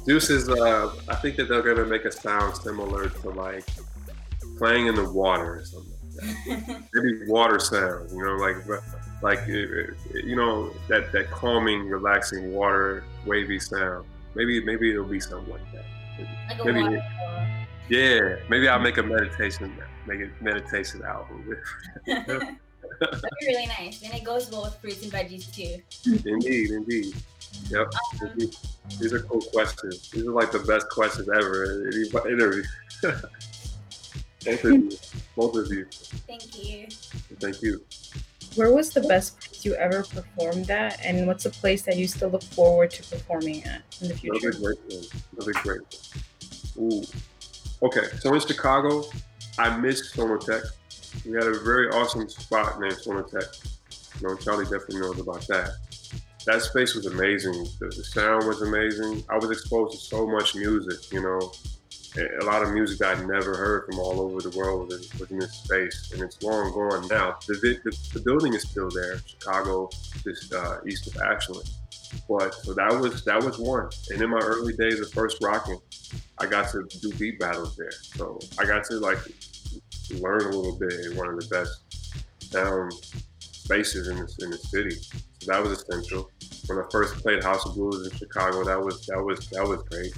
juices. 0.07 0.49
Uh, 0.49 0.93
I 1.09 1.15
think 1.17 1.37
that 1.37 1.49
they're 1.49 1.63
gonna 1.63 1.87
make 1.87 2.05
a 2.05 2.13
sound 2.13 2.57
similar 2.57 3.09
to 3.09 3.31
like 3.31 3.65
playing 4.59 4.87
in 4.87 4.97
the 4.97 5.09
water 5.09 5.61
or 5.61 5.65
something. 5.65 5.93
Like 6.49 6.69
Maybe 6.95 7.27
water 7.29 7.61
sounds, 7.61 8.13
you 8.13 8.25
know, 8.25 8.35
like 8.37 8.57
like 9.23 9.47
you 9.47 10.35
know 10.35 10.73
that 10.89 11.13
that 11.13 11.31
calming, 11.31 11.89
relaxing 11.89 12.53
water 12.53 13.05
wavy 13.25 13.61
sound. 13.61 14.05
Maybe 14.35 14.65
maybe 14.65 14.91
it'll 14.91 15.05
be 15.05 15.21
something 15.21 15.53
like 15.53 15.73
that. 15.73 15.85
Maybe, 16.19 16.83
like 16.83 16.91
maybe 16.91 17.03
yeah, 17.89 18.37
maybe 18.49 18.69
I'll 18.69 18.81
make 18.81 18.99
a 18.99 19.03
meditation, 19.03 19.75
make 20.09 20.21
a 20.21 20.43
meditation 20.43 21.03
album. 21.03 21.57
That'd 22.07 22.59
be 23.41 23.47
really 23.47 23.67
nice, 23.67 24.03
and 24.03 24.15
it 24.15 24.25
goes 24.25 24.51
well 24.51 24.63
with 24.65 24.77
fruits 24.77 25.03
and 25.03 25.13
veggies 25.13 25.53
too. 25.55 25.81
Indeed, 26.29 26.71
indeed. 26.71 27.15
Yep. 27.71 27.93
Um, 28.23 28.39
These 28.99 29.13
are 29.13 29.21
cool 29.21 29.41
questions. 29.41 30.11
These 30.11 30.27
are 30.27 30.33
like 30.33 30.51
the 30.51 30.61
best 30.61 30.89
questions 30.89 31.29
ever 31.29 31.65
in 31.65 31.93
any 31.93 32.09
interview. 32.33 32.63
Both 34.45 34.65
of 34.65 34.73
you. 34.73 34.91
Both 35.37 35.57
of 35.57 35.73
you. 35.73 35.87
Thank 36.27 36.65
you. 36.65 36.87
Thank 37.41 37.63
you. 37.63 37.85
Where 38.55 38.73
was 38.73 38.91
the 38.91 39.03
best 39.03 39.39
place 39.39 39.65
you 39.65 39.75
ever 39.75 40.03
performed 40.03 40.71
at, 40.71 41.05
and 41.05 41.27
what's 41.27 41.47
a 41.47 41.51
place 41.51 41.83
that 41.83 41.97
you 41.97 42.09
still 42.09 42.31
look 42.31 42.43
forward 42.43 42.91
to 42.93 43.03
performing 43.03 43.63
at 43.65 43.83
in 44.01 44.09
the 44.09 44.15
future? 44.15 44.49
Another 44.49 44.59
great 44.59 44.79
one. 44.89 45.05
Another 45.37 45.53
great 45.53 45.81
one. 46.75 46.93
Ooh. 46.93 47.03
Okay, 47.83 48.09
so 48.19 48.35
in 48.35 48.41
Chicago, 48.41 49.05
I 49.59 49.77
missed 49.77 50.15
Sonotheque. 50.15 50.71
We 51.27 51.33
had 51.33 51.45
a 51.45 51.59
very 51.61 51.89
awesome 51.89 52.29
spot 52.29 52.81
named 52.81 52.95
Sonotheque. 52.95 54.21
You 54.21 54.29
know, 54.29 54.37
Charlie 54.37 54.65
definitely 54.65 55.01
knows 55.01 55.19
about 55.19 55.47
that. 55.49 55.73
That 56.47 56.63
space 56.63 56.95
was 56.95 57.07
amazing. 57.07 57.67
The, 57.81 57.87
the 57.87 58.05
sound 58.05 58.47
was 58.47 58.63
amazing. 58.63 59.25
I 59.29 59.37
was 59.37 59.51
exposed 59.51 59.93
to 59.93 59.99
so 59.99 60.27
much 60.27 60.55
music, 60.55 61.13
you 61.13 61.23
know, 61.23 61.53
a 62.41 62.45
lot 62.45 62.63
of 62.63 62.73
music 62.73 62.99
that 62.99 63.19
I 63.19 63.21
never 63.25 63.57
heard 63.57 63.87
from 63.87 63.99
all 63.99 64.21
over 64.21 64.41
the 64.41 64.57
world 64.57 64.89
was 64.89 65.31
in 65.31 65.39
this 65.39 65.53
space, 65.53 66.13
and 66.13 66.23
it's 66.23 66.43
long 66.43 66.73
gone 66.73 67.07
now. 67.09 67.37
The, 67.47 67.55
the, 67.55 67.99
the 68.15 68.21
building 68.21 68.55
is 68.55 68.63
still 68.63 68.91
there, 68.91 69.19
Chicago, 69.27 69.91
just 70.25 70.53
uh, 70.53 70.79
east 70.87 71.07
of 71.07 71.21
Ashland. 71.21 71.69
But 72.29 72.55
so 72.55 72.75
that 72.75 72.99
was 72.99 73.25
that 73.25 73.43
was 73.43 73.59
one. 73.59 73.89
And 74.11 74.23
in 74.23 74.31
my 74.31 74.39
early 74.39 74.75
days 74.75 75.01
of 75.01 75.11
first 75.13 75.39
rocking, 75.43 75.79
I 76.39 76.47
got 76.47 76.71
to 76.71 76.87
do 77.01 77.13
beat 77.15 77.39
battles 77.39 77.77
there. 77.77 77.93
So 77.93 78.39
I 78.59 78.65
got 78.65 78.85
to 78.85 78.99
like 78.99 79.19
learn 80.21 80.43
a 80.43 80.49
little 80.49 80.79
bit 80.79 80.93
in 81.07 81.17
one 81.17 81.29
of 81.29 81.41
the 81.41 81.47
best 81.49 82.53
sound 82.53 82.93
spaces 83.41 84.09
in 84.09 84.17
the, 84.17 84.35
in 84.41 84.51
the 84.51 84.59
city. 84.59 84.97
So 85.41 85.53
that 85.53 85.63
was 85.63 85.73
essential. 85.73 86.31
When 86.67 86.79
I 86.79 86.85
first 86.91 87.17
played 87.17 87.43
House 87.43 87.65
of 87.67 87.75
Blues 87.75 88.11
in 88.11 88.17
Chicago, 88.19 88.65
that 88.65 88.81
was 88.81 89.07
that 89.07 89.23
was 89.23 89.49
that 89.51 89.67
was 89.67 89.83
great. 89.91 90.13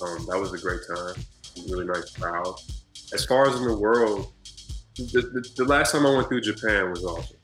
Um, 0.00 0.26
that 0.26 0.38
was 0.38 0.52
a 0.52 0.58
great 0.58 0.80
time. 0.88 1.22
Really 1.68 1.86
nice 1.86 2.10
crowd. 2.10 2.54
As 3.12 3.24
far 3.26 3.48
as 3.48 3.56
in 3.56 3.66
the 3.66 3.76
world, 3.76 4.32
the, 4.96 5.20
the, 5.20 5.48
the 5.56 5.64
last 5.64 5.92
time 5.92 6.06
I 6.06 6.14
went 6.14 6.28
through 6.28 6.40
Japan 6.40 6.90
was 6.90 7.04
awesome. 7.04 7.36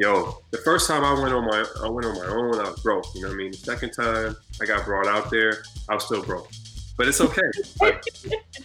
Yo, 0.00 0.38
the 0.50 0.56
first 0.56 0.88
time 0.88 1.04
I 1.04 1.12
went 1.12 1.34
on 1.34 1.44
my 1.44 1.62
I 1.84 1.88
went 1.90 2.06
on 2.06 2.14
my 2.14 2.24
own, 2.24 2.58
I 2.58 2.70
was 2.70 2.80
broke. 2.80 3.04
You 3.14 3.20
know 3.20 3.28
what 3.28 3.34
I 3.34 3.36
mean? 3.36 3.50
The 3.50 3.58
second 3.58 3.90
time 3.90 4.34
I 4.58 4.64
got 4.64 4.86
brought 4.86 5.06
out 5.06 5.30
there, 5.30 5.62
I 5.90 5.94
was 5.94 6.06
still 6.06 6.22
broke. 6.22 6.48
But 6.96 7.08
it's 7.08 7.20
okay. 7.20 7.42
Like, 7.82 8.02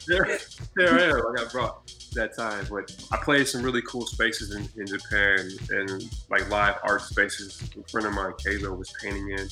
there, 0.07 0.39
there 0.77 0.93
I 0.93 1.03
am. 1.03 1.17
I 1.17 1.35
got 1.35 1.51
brought 1.51 1.91
that 2.13 2.37
time. 2.37 2.65
But 2.69 2.95
I 3.11 3.17
played 3.17 3.49
some 3.49 3.63
really 3.63 3.81
cool 3.81 4.05
spaces 4.05 4.55
in, 4.55 4.69
in 4.79 4.87
Japan 4.87 5.49
and 5.71 6.09
like 6.29 6.49
live 6.49 6.75
art 6.83 7.01
spaces. 7.01 7.61
A 7.77 7.89
friend 7.89 8.07
of 8.07 8.13
mine, 8.13 8.31
Kayla, 8.41 8.77
was 8.77 8.93
painting 9.01 9.31
in. 9.31 9.49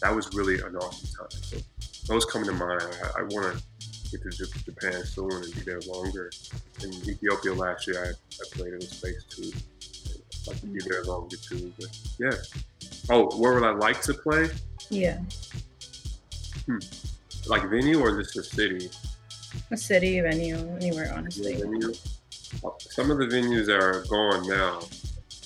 That 0.00 0.16
was 0.16 0.32
really 0.32 0.62
an 0.62 0.76
awesome 0.76 1.10
time. 1.14 1.42
So 1.42 1.58
those 2.06 2.24
come 2.24 2.44
to 2.44 2.52
mind. 2.52 2.80
I, 3.04 3.20
I 3.20 3.22
want 3.24 3.54
to 3.54 3.62
get 4.10 4.22
to 4.22 4.30
Japan 4.64 5.04
soon 5.04 5.30
and 5.30 5.54
be 5.54 5.60
there 5.60 5.80
longer. 5.80 6.30
In 6.82 6.88
Ethiopia 7.06 7.52
last 7.52 7.86
year, 7.86 8.02
I, 8.02 8.08
I 8.08 8.56
played 8.56 8.72
in 8.72 8.78
a 8.78 8.80
space 8.80 9.24
too. 9.28 9.52
Like 10.48 10.60
to 10.60 10.66
be 10.66 10.80
there 10.86 11.04
longer 11.04 11.36
too. 11.36 11.72
But 11.78 11.88
yeah. 12.18 12.32
Oh, 13.10 13.36
where 13.38 13.54
would 13.54 13.64
I 13.64 13.70
like 13.70 14.00
to 14.02 14.14
play? 14.14 14.48
Yeah. 14.90 15.18
Hmm. 16.66 16.78
Like 17.46 17.68
venue 17.68 18.00
or 18.00 18.20
just 18.20 18.36
a 18.36 18.42
city? 18.42 18.90
A 19.70 19.76
city, 19.76 20.20
venue, 20.20 20.56
anywhere, 20.76 21.12
honestly. 21.16 21.54
Yeah, 21.54 21.64
venue. 21.64 21.92
Some 22.78 23.10
of 23.10 23.18
the 23.18 23.26
venues 23.26 23.66
that 23.66 23.80
are 23.80 24.04
gone 24.08 24.46
now 24.48 24.80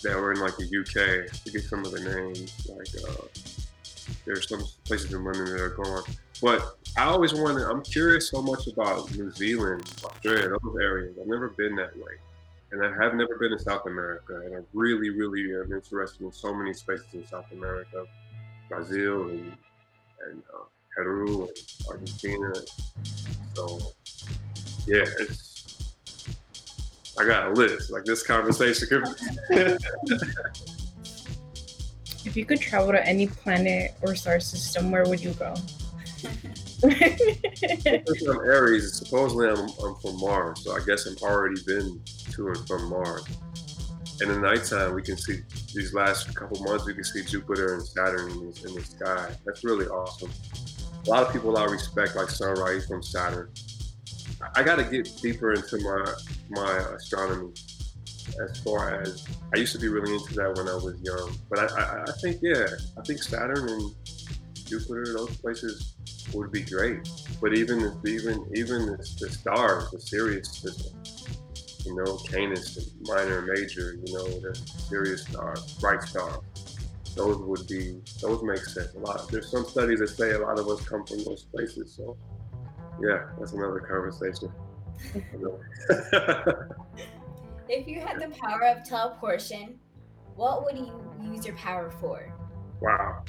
that 0.02 0.16
were 0.16 0.32
in 0.32 0.40
like 0.40 0.56
the 0.56 0.64
UK, 0.64 1.30
to 1.44 1.50
get 1.50 1.62
some 1.62 1.84
of 1.84 1.92
the 1.92 2.00
names, 2.00 2.68
like 2.68 2.88
uh, 3.08 3.24
there's 4.24 4.48
some 4.48 4.62
places 4.84 5.12
in 5.12 5.24
London 5.24 5.44
that 5.44 5.60
are 5.60 5.70
gone. 5.70 6.02
But 6.40 6.76
I 6.96 7.04
always 7.04 7.32
wanted, 7.34 7.68
I'm 7.68 7.82
curious 7.82 8.28
so 8.30 8.42
much 8.42 8.66
about 8.66 9.10
New 9.16 9.30
Zealand, 9.30 9.90
Australia, 10.04 10.48
those 10.48 10.76
areas. 10.80 11.16
I've 11.20 11.26
never 11.26 11.48
been 11.50 11.76
that 11.76 11.96
way. 11.96 12.12
And 12.72 12.82
I 12.82 13.04
have 13.04 13.14
never 13.14 13.37
been 13.38 13.52
in 13.52 13.58
South 13.58 13.85
America. 13.87 14.40
And 14.46 14.56
I 14.56 14.61
really, 14.72 15.11
really 15.11 15.54
am 15.54 15.72
interested 15.72 16.24
in 16.24 16.32
so 16.32 16.54
many 16.54 16.72
spaces 16.72 17.06
in 17.12 17.26
South 17.26 17.44
America, 17.52 18.04
Brazil 18.70 19.28
and, 19.28 19.52
and 20.26 20.42
uh, 20.54 20.64
Peru 20.96 21.48
and 21.48 21.50
Argentina. 21.90 22.52
So, 23.54 23.78
yeah, 24.87 25.04
it's, 25.20 25.92
I 27.18 27.26
got 27.26 27.48
a 27.48 27.50
list. 27.52 27.92
Like 27.92 28.04
this 28.06 28.22
conversation 28.26 28.88
could. 28.88 29.04
if 32.24 32.35
you 32.35 32.46
could 32.46 32.61
travel 32.61 32.92
to 32.92 33.06
any 33.06 33.26
planet 33.26 33.92
or 34.00 34.14
star 34.14 34.40
system, 34.40 34.90
where 34.90 35.04
would 35.04 35.22
you 35.22 35.35
go? 35.35 35.54
I'm 36.85 38.40
Aries. 38.45 38.99
Supposedly, 38.99 39.49
I'm, 39.49 39.68
I'm 39.85 39.95
from 40.01 40.18
Mars, 40.18 40.64
so 40.64 40.73
I 40.75 40.81
guess 40.85 41.07
I've 41.07 41.23
already 41.23 41.61
been 41.64 42.01
to 42.33 42.49
and 42.49 42.66
from 42.66 42.90
Mars. 42.90 43.25
In 44.21 44.29
the 44.29 44.38
nighttime, 44.38 44.92
we 44.95 45.03
can 45.03 45.16
see 45.16 45.42
these 45.75 45.95
last 45.95 46.35
couple 46.35 46.61
months. 46.64 46.85
We 46.85 46.95
can 46.95 47.05
see 47.05 47.25
Jupiter 47.25 47.75
and 47.75 47.87
Saturn 47.87 48.33
in 48.33 48.38
the, 48.38 48.68
in 48.68 48.75
the 48.75 48.83
sky. 48.83 49.31
That's 49.47 49.62
really 49.62 49.87
awesome. 49.87 50.31
A 51.07 51.11
lot 51.11 51.25
of 51.25 51.33
people 51.33 51.57
I 51.57 51.66
respect, 51.66 52.16
like 52.16 52.29
Sun 52.31 52.55
Ra 52.55 52.81
from 52.88 53.01
Saturn. 53.01 53.53
I 54.57 54.64
got 54.64 54.77
to 54.77 54.85
get 54.85 55.09
deeper 55.23 55.53
into 55.53 55.79
my 55.79 56.12
my 56.51 56.79
astronomy. 56.97 57.53
As 58.42 58.59
far 58.61 59.03
as 59.03 59.27
I 59.55 59.59
used 59.59 59.73
to 59.73 59.81
be 59.81 59.88
really 59.88 60.14
into 60.14 60.35
that 60.35 60.57
when 60.57 60.68
I 60.68 60.75
was 60.75 61.01
young, 61.03 61.37
but 61.51 61.59
I, 61.59 61.66
I, 61.66 62.03
I 62.03 62.12
think 62.21 62.38
yeah, 62.40 62.66
I 62.99 63.03
think 63.03 63.23
Saturn 63.23 63.68
and 63.68 63.95
Jupiter, 64.64 65.12
those 65.12 65.37
places 65.37 65.94
would 66.35 66.51
be 66.51 66.62
great. 66.62 67.09
But 67.40 67.55
even 67.55 67.98
even 68.07 68.46
even 68.55 68.87
the, 68.87 68.96
the 69.20 69.31
stars, 69.31 69.90
the 69.90 70.01
Sirius 70.01 70.48
system, 70.57 70.92
you 71.85 71.96
know, 71.96 72.16
Canis, 72.29 72.94
minor 73.03 73.42
major, 73.42 73.94
you 74.05 74.14
know, 74.14 74.27
the 74.40 74.55
Sirius 74.88 75.27
star, 75.27 75.55
bright 75.81 76.03
star, 76.03 76.40
those 77.14 77.38
would 77.38 77.66
be 77.66 78.01
those 78.20 78.42
make 78.42 78.59
sense 78.59 78.94
a 78.94 78.98
lot. 78.98 79.29
There's 79.31 79.51
some 79.51 79.64
studies 79.64 79.98
that 80.01 80.09
say 80.09 80.33
a 80.33 80.38
lot 80.38 80.59
of 80.59 80.68
us 80.68 80.87
come 80.87 81.05
from 81.05 81.25
those 81.25 81.44
places. 81.44 81.94
So 81.96 82.16
yeah, 83.01 83.27
that's 83.38 83.53
another 83.53 83.81
conversation. 83.81 84.53
if 87.68 87.88
you 87.88 88.01
had 88.01 88.20
the 88.20 88.29
power 88.40 88.62
of 88.64 88.85
teleportation, 88.85 89.79
what 90.37 90.64
would 90.64 90.79
you 90.79 90.92
use 91.20 91.44
your 91.44 91.57
power 91.57 91.90
for? 91.90 92.33
Wow. 92.81 93.25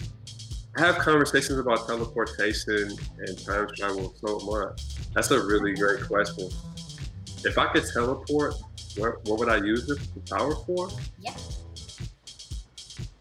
I 0.75 0.81
have 0.81 0.97
conversations 0.97 1.59
about 1.59 1.85
teleportation 1.85 2.97
and 3.19 3.45
time 3.45 3.67
travel 3.75 4.15
so 4.25 4.39
much. 4.39 4.81
That's 5.13 5.29
a 5.29 5.39
really 5.45 5.75
great 5.75 6.03
question. 6.07 6.49
If 7.45 7.57
I 7.59 7.67
could 7.67 7.83
teleport, 7.93 8.55
what, 8.97 9.23
what 9.25 9.39
would 9.39 9.49
I 9.49 9.57
use 9.57 9.85
this 9.85 9.99
power 10.29 10.55
for? 10.55 10.89
Yeah. 11.19 11.35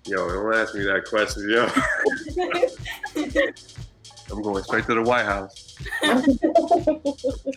Yo, 0.06 0.28
don't 0.28 0.54
ask 0.54 0.74
me 0.74 0.82
that 0.84 1.04
question, 1.04 1.48
yo. 1.48 1.68
I'm 4.32 4.42
going 4.42 4.64
straight 4.64 4.86
to 4.86 4.94
the 4.94 5.02
White 5.02 5.26
House. 5.26 5.76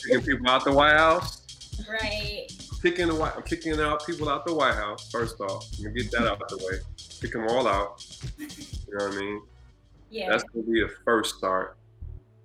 kicking 0.04 0.22
people 0.22 0.50
out 0.50 0.66
the 0.66 0.74
White 0.74 0.98
House. 0.98 1.42
Right. 1.90 2.48
Kicking 2.82 3.08
the 3.08 3.16
White, 3.16 3.34
I'm 3.36 3.44
kicking 3.44 3.80
out 3.80 4.06
people 4.06 4.30
out 4.30 4.46
the 4.46 4.54
White 4.54 4.76
House. 4.76 5.10
First 5.10 5.40
off, 5.40 5.66
I'm 5.78 5.86
gonna 5.86 5.96
get 5.96 6.12
that 6.12 6.24
out 6.24 6.42
of 6.42 6.50
the 6.50 6.58
way. 6.58 6.80
Kick 7.22 7.32
them 7.32 7.48
all 7.48 7.68
out. 7.68 8.06
You 8.38 8.48
know 8.98 9.06
what 9.06 9.16
I 9.16 9.20
mean? 9.20 9.42
Yeah. 10.10 10.30
That's 10.30 10.44
gonna 10.44 10.66
be 10.66 10.82
the 10.82 10.92
first 11.04 11.38
start. 11.38 11.78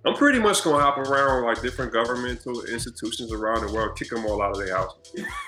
I'm 0.05 0.15
pretty 0.15 0.39
much 0.39 0.63
gonna 0.63 0.81
hop 0.81 0.97
around 0.97 1.45
like 1.45 1.61
different 1.61 1.93
governmental 1.93 2.63
institutions 2.65 3.31
around 3.31 3.67
the 3.67 3.73
world, 3.73 3.95
kick 3.97 4.09
them 4.09 4.25
all 4.25 4.41
out 4.41 4.51
of 4.51 4.57
their 4.57 4.75
houses. 4.75 4.97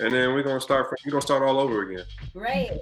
and 0.00 0.12
then 0.12 0.34
we're 0.34 0.42
gonna 0.42 0.60
start. 0.60 0.88
From, 0.88 0.98
we're 1.04 1.12
gonna 1.12 1.22
start 1.22 1.42
all 1.42 1.58
over 1.58 1.82
again. 1.82 2.04
Right. 2.34 2.72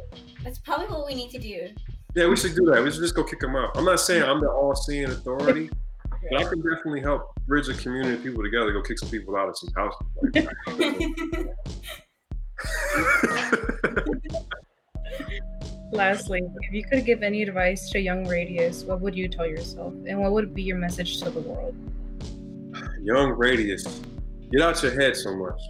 That's 0.42 0.58
probably 0.58 0.86
what 0.86 1.06
we 1.06 1.14
need 1.14 1.30
to 1.30 1.38
do. 1.38 1.68
Yeah, 2.14 2.26
we 2.28 2.36
should 2.36 2.56
do 2.56 2.64
that. 2.72 2.82
We 2.82 2.90
should 2.90 3.00
just 3.00 3.14
go 3.14 3.22
kick 3.22 3.40
them 3.40 3.54
out. 3.54 3.76
I'm 3.76 3.84
not 3.84 4.00
saying 4.00 4.22
I'm 4.22 4.40
the 4.40 4.50
all-seeing 4.50 5.06
authority, 5.06 5.70
but 6.30 6.40
I 6.40 6.44
can 6.44 6.58
definitely 6.58 7.00
help 7.00 7.32
bridge 7.46 7.68
a 7.68 7.74
community 7.74 8.16
of 8.16 8.22
people 8.22 8.42
together. 8.42 8.72
Go 8.72 8.82
kick 8.82 8.98
some 8.98 9.08
people 9.08 9.36
out 9.36 9.48
of 9.48 9.56
some 9.56 9.70
houses. 9.74 10.06
Lastly, 15.92 16.40
if 16.62 16.72
you 16.72 16.84
could 16.84 17.04
give 17.04 17.22
any 17.22 17.42
advice 17.42 17.90
to 17.90 18.00
young 18.00 18.26
Radius, 18.26 18.82
what 18.84 19.02
would 19.02 19.14
you 19.14 19.28
tell 19.28 19.46
yourself, 19.46 19.92
and 20.06 20.18
what 20.18 20.32
would 20.32 20.54
be 20.54 20.62
your 20.62 20.78
message 20.78 21.20
to 21.20 21.28
the 21.28 21.40
world? 21.40 21.76
Young 23.02 23.32
Radius, 23.32 24.00
get 24.50 24.62
out 24.62 24.82
your 24.82 24.98
head 24.98 25.14
so 25.14 25.36
much. 25.36 25.60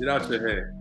Get 0.00 0.08
out 0.08 0.28
your 0.28 0.48
head. 0.48 0.74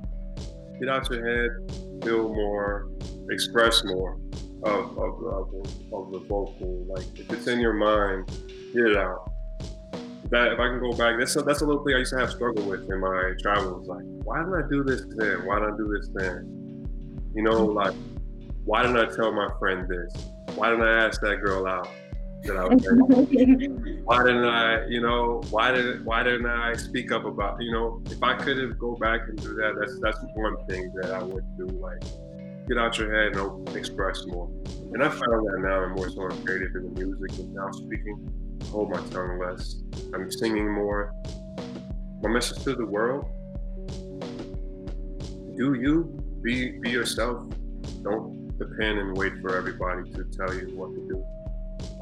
Get 0.80 0.90
out 0.90 1.08
your 1.12 1.24
head. 1.24 2.04
Feel 2.04 2.34
more. 2.34 2.90
Express 3.30 3.84
more 3.86 4.18
of 4.64 4.98
of, 4.98 5.24
of, 5.26 5.54
of 5.94 6.12
the 6.12 6.20
vocal. 6.28 6.86
Like 6.88 7.06
if 7.20 7.32
it's 7.32 7.48
in 7.48 7.60
your 7.60 7.74
mind, 7.74 8.28
get 8.74 8.86
it 8.86 8.98
out. 8.98 9.32
That 10.32 10.54
if 10.54 10.60
I 10.60 10.70
can 10.70 10.80
go 10.80 10.92
back, 10.94 11.20
that's 11.20 11.36
a, 11.36 11.42
that's 11.42 11.62
a 11.62 11.66
little 11.66 11.84
thing 11.84 11.96
I 11.96 12.00
used 12.00 12.14
to 12.14 12.20
have 12.20 12.32
struggle 12.32 12.64
with 12.64 12.90
in 12.90 13.00
my 13.00 13.34
travels. 13.42 13.88
Like, 13.88 14.04
why 14.24 14.40
didn't 14.40 14.64
I 14.64 14.68
do 14.70 14.84
this 14.84 15.04
then? 15.18 15.46
Why 15.46 15.60
didn't 15.60 15.74
I 15.74 15.78
do 15.78 15.98
this 16.00 16.10
then? 16.14 16.88
You 17.36 17.44
know, 17.44 17.66
like 17.66 17.94
why 18.66 18.84
didn't 18.84 18.98
I 18.98 19.16
tell 19.16 19.32
my 19.32 19.50
friend 19.60 19.88
this? 19.88 20.14
Why 20.56 20.70
didn't 20.70 20.86
I 20.86 21.06
ask 21.06 21.22
that 21.22 21.42
girl 21.42 21.68
out 21.68 21.90
that 22.44 22.58
I 22.58 22.66
was 22.66 22.84
Why 24.04 24.24
didn't 24.24 24.46
I, 24.46 24.86
you 24.88 25.02
know, 25.02 25.42
why 25.50 25.72
did 25.72 26.04
why 26.06 26.24
didn't 26.24 26.48
I 26.48 26.74
speak 26.74 27.12
up 27.12 27.26
about, 27.26 27.62
you 27.62 27.72
know, 27.72 28.02
if 28.08 28.22
I 28.24 28.36
could 28.36 28.58
have 28.58 28.78
go 28.80 28.96
back 28.96 29.22
and 29.28 29.42
do 29.42 29.54
that, 29.56 29.76
that's 29.80 30.00
that's 30.00 30.20
one 30.36 30.58
thing 30.68 30.92
that 31.02 31.12
I 31.12 31.24
would 31.24 31.46
do. 31.58 31.68
Like 31.68 32.02
get 32.68 32.78
out 32.78 32.98
your 32.98 33.14
head 33.14 33.36
and 33.36 33.76
express 33.76 34.26
more. 34.28 34.50
And 34.94 35.04
I 35.04 35.10
found 35.10 35.48
that 35.48 35.60
now 35.60 35.84
I'm 35.84 35.94
more 35.94 36.10
so 36.10 36.28
creative 36.44 36.76
in 36.76 36.94
the 36.94 37.06
music 37.06 37.40
and 37.40 37.54
now 37.54 37.72
speaking. 37.72 38.28
Hold 38.72 38.92
my 38.92 39.02
tongue 39.08 39.40
less. 39.40 39.82
I'm 40.14 40.32
singing 40.32 40.72
more. 40.72 41.14
My 42.22 42.30
message 42.30 42.64
to 42.64 42.76
the 42.76 42.86
world: 42.86 43.26
Do 45.58 45.74
you 45.74 46.22
be 46.42 46.72
be 46.80 46.90
yourself. 46.90 47.44
Don't 48.04 48.41
depend 48.66 49.00
and 49.00 49.18
wait 49.18 49.34
for 49.42 49.56
everybody 49.58 50.10
to 50.12 50.24
tell 50.26 50.54
you 50.54 50.68
what 50.76 50.94
to 50.94 51.02
do. 51.08 51.26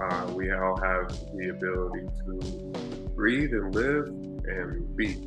Uh, 0.01 0.31
we 0.33 0.51
all 0.51 0.77
have 0.79 1.07
the 1.35 1.49
ability 1.49 2.07
to 2.25 3.09
breathe 3.15 3.53
and 3.53 3.73
live 3.73 4.07
and 4.07 4.95
be. 4.95 5.17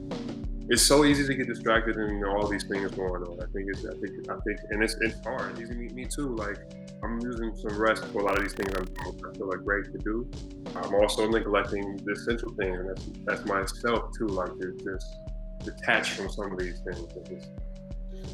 It's 0.69 0.83
so 0.83 1.05
easy 1.05 1.27
to 1.27 1.35
get 1.35 1.47
distracted 1.47 1.97
and 1.97 2.13
you 2.13 2.21
know, 2.21 2.37
all 2.37 2.47
these 2.47 2.65
things 2.65 2.91
going 2.93 3.23
on. 3.23 3.41
I 3.41 3.47
think 3.53 3.69
it's, 3.69 3.85
I 3.85 3.93
think, 3.99 4.31
I 4.31 4.37
think, 4.45 4.61
and 4.71 4.83
it's, 4.83 4.95
it's 5.01 5.17
hard. 5.25 5.59
It's 5.59 5.71
easy 5.71 5.89
me 5.89 6.05
too. 6.05 6.35
Like 6.37 6.59
I'm 7.03 7.21
using 7.21 7.55
some 7.57 7.77
rest 7.79 8.05
for 8.07 8.21
a 8.21 8.25
lot 8.25 8.37
of 8.37 8.43
these 8.43 8.55
things. 8.55 8.73
I'm, 8.77 8.87
I 9.01 9.37
feel 9.37 9.49
like 9.49 9.65
great 9.65 9.87
to 9.93 9.99
do. 9.99 10.31
I'm 10.77 10.95
also 10.95 11.29
neglecting 11.29 11.97
the 12.05 12.13
essential 12.13 12.53
things, 12.55 12.79
and 12.79 12.89
that's 12.91 13.07
that's 13.25 13.45
myself 13.45 14.11
too. 14.17 14.29
Like 14.29 14.57
to 14.61 14.77
just 14.85 15.17
detach 15.65 16.11
from 16.13 16.29
some 16.31 16.53
of 16.53 16.59
these 16.59 16.81
things 16.81 17.01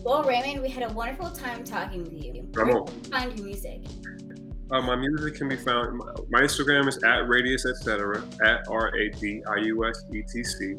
Well, 0.02 0.22
Raymond, 0.22 0.62
we 0.62 0.68
had 0.68 0.90
a 0.90 0.92
wonderful 0.92 1.30
time 1.30 1.64
talking 1.64 2.04
with 2.04 2.12
you. 2.12 2.48
Ramon. 2.52 2.86
Find 3.04 3.36
your 3.36 3.46
music. 3.46 3.82
Uh, 4.70 4.82
my 4.82 4.96
music 4.96 5.34
can 5.34 5.48
be 5.48 5.56
found. 5.56 5.96
My, 5.96 6.12
my 6.30 6.40
Instagram 6.42 6.88
is 6.88 7.02
at 7.02 7.26
radius 7.28 7.64
etc. 7.66 8.22
At 8.44 8.68
r 8.68 8.94
a 8.94 9.10
d 9.10 9.42
i 9.46 9.56
u 9.60 9.86
s 9.86 10.04
e 10.12 10.22
t 10.22 10.44
c. 10.44 10.74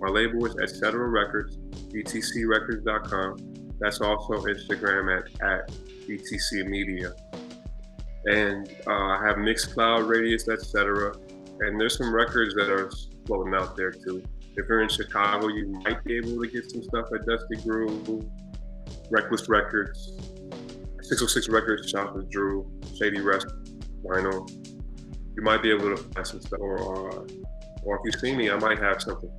My 0.00 0.08
label 0.08 0.44
is 0.46 0.56
etc. 0.58 1.08
Records, 1.08 1.56
etcrecords.com. 1.94 3.36
That's 3.78 4.00
also 4.00 4.34
Instagram 4.34 5.18
at 5.18 5.42
at 5.42 5.70
etc 6.10 6.68
media. 6.68 7.14
And 8.26 8.68
uh, 8.86 8.90
I 8.90 9.20
have 9.26 9.36
Mixcloud, 9.36 10.08
Radius, 10.08 10.48
etc. 10.48 11.14
And 11.60 11.80
there's 11.80 11.96
some 11.96 12.14
records 12.14 12.54
that 12.54 12.70
are 12.70 12.90
floating 13.26 13.54
out 13.54 13.76
there 13.76 13.92
too. 13.92 14.22
If 14.56 14.68
you're 14.68 14.82
in 14.82 14.88
Chicago, 14.88 15.48
you 15.48 15.68
might 15.84 16.04
be 16.04 16.18
able 16.18 16.40
to 16.42 16.48
get 16.48 16.70
some 16.70 16.82
stuff 16.82 17.06
at 17.14 17.24
Dusty 17.26 17.56
Groove, 17.66 18.24
Reckless 19.12 19.46
Records, 19.46 20.12
606 21.02 21.50
Records, 21.50 21.90
Shop 21.90 22.16
with 22.16 22.30
Drew, 22.30 22.66
Shady 22.96 23.20
Rest, 23.20 23.46
Vinyl. 24.02 24.50
You 25.36 25.42
might 25.42 25.62
be 25.62 25.70
able 25.70 25.94
to 25.94 26.02
find 26.02 26.26
some 26.26 26.40
stuff, 26.40 26.58
or 26.58 26.78
uh, 27.12 27.26
or 27.82 27.96
if 27.96 28.02
you 28.06 28.18
see 28.18 28.34
me, 28.34 28.50
I 28.50 28.56
might 28.56 28.78
have 28.78 29.02
something. 29.02 29.30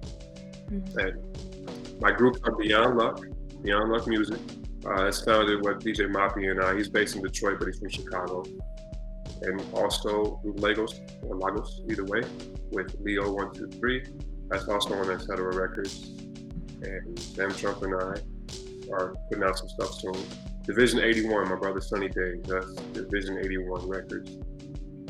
Mm-hmm. 0.69 0.99
And 0.99 1.99
my 1.99 2.11
group 2.11 2.37
are 2.43 2.55
Beyond 2.55 2.97
Luck, 2.97 3.25
Beyond 3.63 3.91
Luck 3.91 4.07
Music. 4.07 4.39
Uh, 4.85 5.05
it's 5.05 5.21
founded 5.21 5.65
with 5.65 5.79
DJ 5.79 6.07
Moppy 6.07 6.51
and 6.51 6.61
I. 6.61 6.75
He's 6.75 6.89
based 6.89 7.15
in 7.15 7.23
Detroit, 7.23 7.57
but 7.57 7.67
he's 7.67 7.79
from 7.79 7.89
Chicago. 7.89 8.43
And 9.41 9.59
also 9.73 10.39
with 10.43 10.59
Lagos 10.59 10.99
or 11.23 11.35
Lagos, 11.35 11.81
either 11.89 12.05
way, 12.05 12.21
with 12.69 12.95
Leo 12.99 13.31
One 13.31 13.51
Two 13.51 13.67
Three. 13.69 14.05
That's 14.49 14.67
also 14.67 14.93
on 14.93 15.09
Etc. 15.09 15.43
Records. 15.43 16.11
And 16.83 17.17
Sam 17.17 17.51
Trump 17.53 17.81
and 17.81 17.95
I 17.95 18.21
are 18.91 19.15
putting 19.29 19.43
out 19.43 19.57
some 19.57 19.69
stuff 19.69 19.99
soon. 19.99 20.15
Division 20.63 20.99
81, 20.99 21.49
my 21.49 21.55
brother 21.55 21.81
Sunny 21.81 22.09
Day. 22.09 22.35
That's 22.43 22.75
Division 22.93 23.39
81 23.39 23.87
Records. 23.87 24.37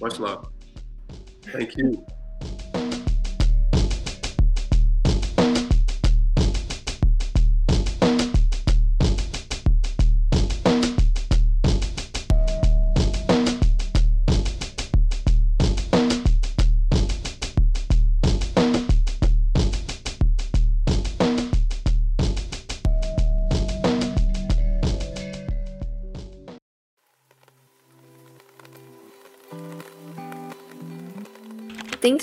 Much 0.00 0.18
love. 0.18 0.48
Thank 1.42 1.76
you. 1.76 2.06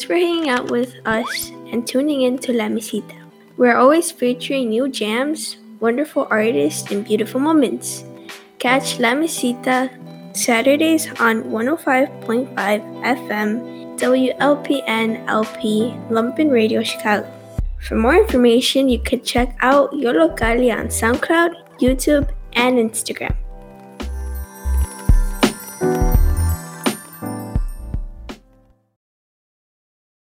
Thanks 0.02 0.10
for 0.10 0.18
hanging 0.18 0.50
out 0.50 0.72
with 0.72 0.96
us 1.06 1.52
and 1.70 1.86
tuning 1.86 2.24
in 2.24 2.40
to 2.40 2.52
La 2.52 2.66
Mesita. 2.66 3.14
We're 3.56 3.78
always 3.78 4.10
featuring 4.10 4.70
new 4.70 4.90
jams, 4.90 5.58
wonderful 5.80 6.26
artists, 6.32 6.90
and 6.90 7.06
beautiful 7.06 7.40
moments. 7.40 8.04
Catch 8.58 8.98
La 8.98 9.14
Mesita 9.14 9.94
Saturdays 10.36 11.06
on 11.22 11.44
105.5 11.54 12.50
FM 12.50 13.62
WLPN 14.02 15.22
LP 15.30 15.94
Lumpen 16.10 16.50
Radio 16.50 16.82
Chicago. 16.82 17.30
For 17.78 17.94
more 17.94 18.16
information, 18.16 18.90
you 18.90 18.98
can 18.98 19.22
check 19.22 19.56
out 19.62 19.94
Yo 19.94 20.14
Localia 20.14 20.80
on 20.80 20.88
SoundCloud, 20.88 21.78
YouTube, 21.78 22.28
and 22.54 22.82
Instagram. 22.82 23.36